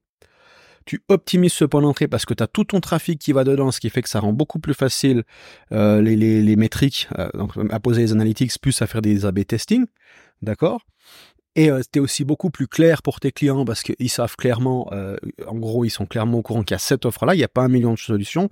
tu 0.89 1.03
optimises 1.09 1.53
ce 1.53 1.67
point 1.67 1.83
d'entrée 1.83 2.09
parce 2.09 2.25
que 2.25 2.33
tu 2.33 2.43
as 2.43 2.47
tout 2.47 2.65
ton 2.65 2.81
trafic 2.81 3.19
qui 3.19 3.33
va 3.33 3.45
dedans, 3.45 3.71
ce 3.71 3.79
qui 3.79 3.91
fait 3.91 4.01
que 4.01 4.09
ça 4.09 4.21
rend 4.21 4.33
beaucoup 4.33 4.59
plus 4.59 4.73
facile 4.73 5.23
euh, 5.71 6.01
les, 6.01 6.17
les, 6.17 6.41
les, 6.41 6.57
métriques, 6.57 7.09
euh, 7.19 7.29
donc 7.35 7.53
à 7.69 7.79
poser 7.79 8.01
les 8.01 8.13
analytics, 8.13 8.59
plus 8.59 8.81
à 8.81 8.87
faire 8.87 9.03
des 9.03 9.27
A-B 9.27 9.45
testing, 9.45 9.85
d'accord? 10.41 10.81
Et 11.57 11.71
euh, 11.71 11.83
c'était 11.83 12.01
aussi 12.01 12.25
beaucoup 12.25 12.49
plus 12.49 12.69
clair 12.69 13.03
pour 13.03 13.21
tes 13.21 13.33
clients 13.33 13.67
parce 13.67 13.83
qu'ils 13.83 14.09
savent 14.09 14.37
clairement, 14.37 14.89
euh, 14.93 15.19
en 15.47 15.57
gros, 15.57 15.85
ils 15.85 15.91
sont 15.91 16.07
clairement 16.07 16.39
au 16.39 16.43
courant 16.43 16.63
qu'il 16.63 16.75
y 16.75 16.77
a 16.77 16.79
cette 16.79 17.05
offre-là, 17.05 17.35
il 17.35 17.39
n'y 17.39 17.45
a 17.45 17.49
pas 17.49 17.63
un 17.63 17.69
million 17.69 17.93
de 17.93 17.99
solutions, 17.99 18.49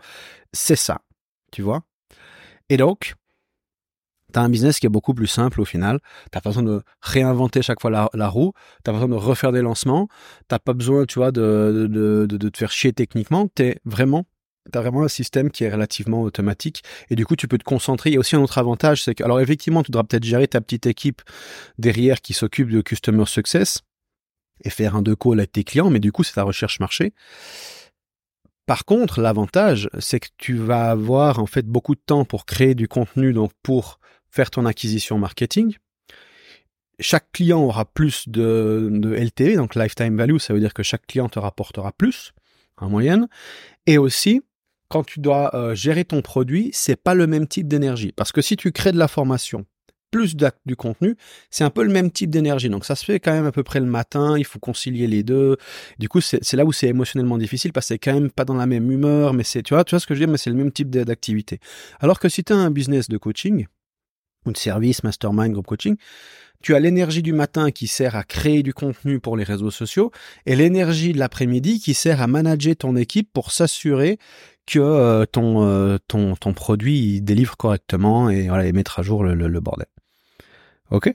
c'est 0.52 0.76
ça, 0.76 1.00
tu 1.52 1.62
vois? 1.62 1.84
Et 2.68 2.76
donc, 2.76 3.14
T'as 4.32 4.42
un 4.42 4.48
business 4.48 4.80
qui 4.80 4.86
est 4.86 4.90
beaucoup 4.90 5.14
plus 5.14 5.26
simple 5.26 5.60
au 5.60 5.64
final. 5.64 6.00
T'as 6.30 6.40
pas 6.40 6.50
besoin 6.50 6.62
de 6.62 6.82
réinventer 7.00 7.62
chaque 7.62 7.80
fois 7.80 7.90
la, 7.90 8.28
roue. 8.28 8.52
T'as 8.82 8.92
pas 8.92 8.98
besoin 8.98 9.08
de 9.08 9.22
refaire 9.22 9.52
des 9.52 9.62
lancements. 9.62 10.08
T'as 10.48 10.58
pas 10.58 10.72
besoin, 10.72 11.04
tu 11.06 11.18
vois, 11.18 11.30
de, 11.30 12.26
te 12.28 12.58
faire 12.58 12.70
chier 12.70 12.92
techniquement. 12.92 13.48
T'es 13.48 13.80
vraiment 13.84 14.26
T'as 14.72 14.80
vraiment 14.80 15.04
un 15.04 15.08
système 15.08 15.50
qui 15.52 15.62
est 15.62 15.70
relativement 15.70 16.22
automatique 16.22 16.82
et 17.08 17.14
du 17.14 17.24
coup 17.24 17.36
tu 17.36 17.46
peux 17.46 17.56
te 17.56 17.62
concentrer. 17.62 18.10
Il 18.10 18.14
y 18.14 18.16
a 18.16 18.18
aussi 18.18 18.34
un 18.34 18.40
autre 18.40 18.58
avantage, 18.58 19.04
c'est 19.04 19.14
que 19.14 19.22
alors 19.22 19.38
effectivement 19.38 19.84
tu 19.84 19.92
devras 19.92 20.02
peut-être 20.02 20.24
gérer 20.24 20.48
ta 20.48 20.60
petite 20.60 20.86
équipe 20.86 21.22
derrière 21.78 22.20
qui 22.20 22.32
s'occupe 22.32 22.70
de 22.70 22.80
customer 22.80 23.26
success 23.26 23.82
et 24.64 24.70
faire 24.70 24.96
un 24.96 25.02
deux 25.02 25.14
call 25.14 25.38
avec 25.38 25.52
tes 25.52 25.62
clients, 25.62 25.88
mais 25.88 26.00
du 26.00 26.10
coup 26.10 26.24
c'est 26.24 26.32
ta 26.32 26.42
recherche 26.42 26.80
marché. 26.80 27.12
Par 28.66 28.84
contre, 28.84 29.20
l'avantage, 29.20 29.88
c'est 30.00 30.18
que 30.18 30.28
tu 30.38 30.56
vas 30.56 30.90
avoir 30.90 31.38
en 31.38 31.46
fait 31.46 31.66
beaucoup 31.66 31.94
de 31.94 32.00
temps 32.04 32.24
pour 32.24 32.46
créer 32.46 32.74
du 32.74 32.88
contenu, 32.88 33.32
donc 33.32 33.52
pour 33.62 34.00
faire 34.36 34.50
ton 34.50 34.66
acquisition 34.66 35.18
marketing. 35.18 35.76
Chaque 37.00 37.30
client 37.32 37.60
aura 37.60 37.84
plus 37.84 38.28
de, 38.28 38.88
de 38.92 39.14
LTV, 39.14 39.56
donc 39.56 39.74
lifetime 39.74 40.16
value, 40.16 40.38
ça 40.38 40.54
veut 40.54 40.60
dire 40.60 40.72
que 40.72 40.82
chaque 40.82 41.06
client 41.06 41.28
te 41.28 41.38
rapportera 41.38 41.92
plus 41.92 42.32
en 42.78 42.88
moyenne. 42.88 43.28
Et 43.86 43.98
aussi, 43.98 44.42
quand 44.88 45.04
tu 45.04 45.20
dois 45.20 45.54
euh, 45.54 45.74
gérer 45.74 46.04
ton 46.04 46.22
produit, 46.22 46.70
c'est 46.72 46.96
pas 46.96 47.14
le 47.14 47.26
même 47.26 47.46
type 47.46 47.68
d'énergie. 47.68 48.12
Parce 48.12 48.32
que 48.32 48.40
si 48.40 48.56
tu 48.56 48.72
crées 48.72 48.92
de 48.92 48.98
la 48.98 49.08
formation 49.08 49.66
plus 50.10 50.36
du 50.64 50.76
contenu, 50.76 51.16
c'est 51.50 51.64
un 51.64 51.70
peu 51.70 51.82
le 51.82 51.92
même 51.92 52.10
type 52.10 52.30
d'énergie. 52.30 52.68
Donc 52.68 52.84
ça 52.84 52.94
se 52.94 53.04
fait 53.04 53.20
quand 53.20 53.32
même 53.32 53.46
à 53.46 53.52
peu 53.52 53.62
près 53.62 53.80
le 53.80 53.86
matin, 53.86 54.38
il 54.38 54.44
faut 54.44 54.58
concilier 54.58 55.06
les 55.06 55.22
deux. 55.22 55.56
Du 55.98 56.08
coup, 56.08 56.20
c'est 56.20 56.54
là 56.54 56.64
où 56.64 56.72
c'est 56.72 56.86
émotionnellement 56.86 57.38
difficile 57.38 57.72
parce 57.72 57.86
que 57.86 57.94
c'est 57.94 57.98
quand 57.98 58.14
même 58.14 58.30
pas 58.30 58.44
dans 58.44 58.54
la 58.54 58.66
même 58.66 58.90
humeur, 58.90 59.34
mais 59.34 59.44
c'est, 59.44 59.62
tu 59.62 59.74
vois, 59.74 59.84
tu 59.84 59.90
vois 59.90 60.00
ce 60.00 60.06
que 60.06 60.14
je 60.14 60.20
veux 60.20 60.26
dire, 60.26 60.32
mais 60.32 60.38
c'est 60.38 60.50
le 60.50 60.56
même 60.56 60.72
type 60.72 60.90
d'activité. 60.90 61.58
Alors 62.00 62.18
que 62.20 62.28
si 62.28 62.44
tu 62.44 62.52
as 62.52 62.56
un 62.56 62.70
business 62.70 63.08
de 63.08 63.18
coaching, 63.18 63.66
ou 64.46 64.52
de 64.52 64.58
service, 64.58 65.02
mastermind, 65.02 65.52
group 65.52 65.66
coaching, 65.66 65.96
tu 66.62 66.74
as 66.74 66.80
l'énergie 66.80 67.22
du 67.22 67.32
matin 67.32 67.70
qui 67.70 67.86
sert 67.86 68.16
à 68.16 68.24
créer 68.24 68.62
du 68.62 68.74
contenu 68.74 69.20
pour 69.20 69.36
les 69.36 69.44
réseaux 69.44 69.70
sociaux 69.70 70.10
et 70.46 70.56
l'énergie 70.56 71.12
de 71.12 71.18
l'après-midi 71.18 71.80
qui 71.80 71.94
sert 71.94 72.20
à 72.20 72.26
manager 72.26 72.74
ton 72.76 72.96
équipe 72.96 73.30
pour 73.32 73.52
s'assurer 73.52 74.18
que 74.66 74.80
euh, 74.80 75.26
ton, 75.26 75.64
euh, 75.64 75.98
ton, 76.08 76.34
ton 76.34 76.52
produit 76.52 77.20
délivre 77.22 77.56
correctement 77.56 78.28
et, 78.30 78.48
voilà, 78.48 78.66
et 78.66 78.72
mettre 78.72 78.98
à 78.98 79.02
jour 79.02 79.22
le, 79.22 79.34
le, 79.34 79.60
bordel. 79.60 79.86
Ok? 80.90 81.14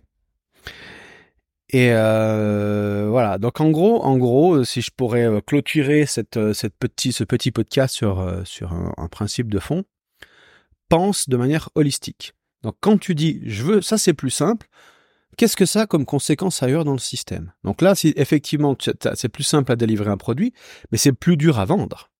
Et 1.74 1.90
euh, 1.92 3.08
voilà. 3.10 3.38
Donc 3.38 3.60
en 3.62 3.72
gros, 3.72 4.04
en 4.04 4.18
gros, 4.18 4.64
si 4.64 4.82
je 4.82 4.92
pourrais 4.96 5.28
clôturer 5.46 6.06
cette, 6.06 6.54
cette 6.54 6.76
petit, 6.78 7.12
ce 7.12 7.24
petit 7.24 7.52
podcast 7.52 7.94
sur, 7.94 8.42
sur 8.46 8.74
un, 8.74 9.08
principe 9.08 9.50
de 9.50 9.60
fond, 9.60 9.84
pense 10.90 11.30
de 11.30 11.38
manière 11.38 11.70
holistique. 11.76 12.34
Donc 12.64 12.76
quand 12.80 12.98
tu 12.98 13.16
dis 13.16 13.42
je 13.46 13.64
veux, 13.64 13.82
ça 13.82 13.98
c'est 13.98 14.14
plus 14.14 14.30
simple. 14.30 14.68
Qu'est-ce 15.38 15.56
que 15.56 15.66
ça 15.66 15.82
a 15.82 15.88
comme 15.88 16.06
conséquence 16.06 16.62
ailleurs 16.62 16.84
dans 16.84 16.92
le 16.92 17.00
système? 17.00 17.54
Donc 17.64 17.82
là, 17.82 17.96
si 17.96 18.14
effectivement 18.18 18.76
c'est 19.16 19.30
plus 19.30 19.44
simple 19.44 19.72
à 19.72 19.76
délivrer 19.76 20.10
un 20.10 20.18
produit, 20.18 20.54
mais 20.92 20.98
c'est 20.98 21.14
plus 21.14 21.38
dur 21.38 21.58
à 21.60 21.66
vendre. 21.66 22.12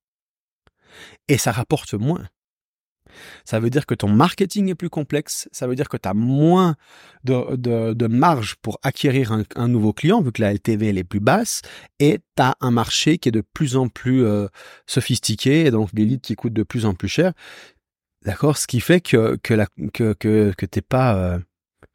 Et 1.28 1.38
ça 1.38 1.52
rapporte 1.52 1.94
moins. 1.94 2.28
Ça 3.44 3.60
veut 3.60 3.70
dire 3.70 3.86
que 3.86 3.96
ton 3.96 4.08
marketing 4.08 4.70
est 4.70 4.76
plus 4.76 4.90
complexe, 4.90 5.50
ça 5.52 5.68
veut 5.68 5.76
dire 5.76 5.90
que 5.90 5.98
tu 5.98 6.08
as 6.08 6.14
moins 6.14 6.76
de, 7.24 8.08
marge 8.08 8.56
pour 8.62 8.80
acquérir 8.84 9.38
un, 9.56 9.68
nouveau 9.68 9.94
client, 9.94 10.22
vu 10.22 10.32
que 10.32 10.42
la 10.42 10.54
LTV 10.54 10.88
elle 10.88 10.98
est 10.98 11.04
plus 11.04 11.20
basse, 11.20 11.62
et 12.00 12.20
tu 12.36 12.42
as 12.42 12.56
un 12.62 12.72
marché 12.72 13.18
qui 13.18 13.30
est 13.30 13.34
de 13.34 13.44
plus 13.54 13.76
en 13.76 13.90
plus 13.90 14.24
euh, 14.26 14.48
sophistiqué, 14.88 15.66
et 15.66 15.72
donc 15.72 15.94
des 15.94 16.06
leads 16.06 16.22
qui 16.22 16.36
coûtent 16.36 16.54
de 16.54 16.64
plus 16.64 16.86
en 16.86 16.94
plus 16.94 17.10
cher. 17.10 17.34
D'accord 18.24 18.58
Ce 18.58 18.68
qui 18.68 18.80
fait 18.80 19.02
que, 19.02 19.38
que, 19.38 19.66
que, 19.94 20.14
que, 20.14 20.54
que 20.56 20.66
t'es 20.66 20.82
pas, 20.82 21.16
euh, 21.16 21.40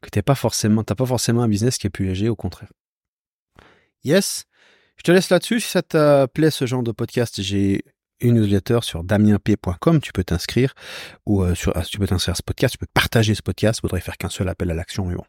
que 0.01 0.09
t'es 0.09 0.21
pas 0.21 0.35
forcément, 0.35 0.83
t'as 0.83 0.95
pas 0.95 1.05
forcément 1.05 1.43
un 1.43 1.47
business 1.47 1.77
qui 1.77 1.87
est 1.87 1.91
plus 1.91 2.05
léger, 2.05 2.29
au 2.29 2.35
contraire. 2.35 2.71
Yes. 4.03 4.45
Je 4.97 5.03
te 5.03 5.11
laisse 5.11 5.29
là-dessus. 5.29 5.59
Si 5.59 5.69
ça 5.69 5.81
te 5.81 6.25
plaît 6.27 6.51
ce 6.51 6.65
genre 6.65 6.83
de 6.83 6.91
podcast, 6.91 7.41
j'ai 7.41 7.83
une 8.19 8.39
newsletter 8.39 8.79
sur 8.81 9.03
damienp.com, 9.03 10.01
tu 10.01 10.11
peux 10.11 10.23
t'inscrire 10.23 10.73
ou 11.25 11.43
euh, 11.43 11.55
sur, 11.55 11.71
ah, 11.75 11.83
tu 11.83 11.99
peux 11.99 12.07
t'inscrire 12.07 12.33
à 12.33 12.35
ce 12.35 12.43
podcast, 12.43 12.73
tu 12.73 12.77
peux 12.79 12.87
partager 12.93 13.35
ce 13.35 13.41
podcast, 13.41 13.81
faudrait 13.81 14.01
faire 14.01 14.17
qu'un 14.17 14.29
seul 14.29 14.49
appel 14.49 14.71
à 14.71 14.73
l'action, 14.73 15.05
mais 15.05 15.15
bon. 15.15 15.23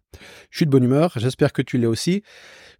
Je 0.51 0.57
suis 0.57 0.67
de 0.67 0.71
bonne 0.71 0.85
humeur, 0.85 1.13
j'espère 1.17 1.53
que 1.53 1.63
tu 1.63 1.79
l'es 1.79 1.87
aussi. 1.87 2.23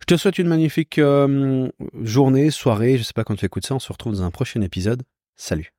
Je 0.01 0.07
te 0.07 0.17
souhaite 0.17 0.39
une 0.39 0.49
magnifique 0.49 0.99
euh, 0.99 1.69
journée, 2.03 2.51
soirée, 2.51 2.97
je 2.97 3.03
sais 3.03 3.13
pas 3.13 3.25
quand 3.25 3.37
tu 3.37 3.45
écoutes 3.45 3.67
ça, 3.67 3.75
on 3.75 3.81
se 3.81 3.93
retrouve 3.93 4.15
dans 4.15 4.23
un 4.23 4.31
prochain 4.31 4.63
épisode. 4.63 5.03
Salut. 5.37 5.78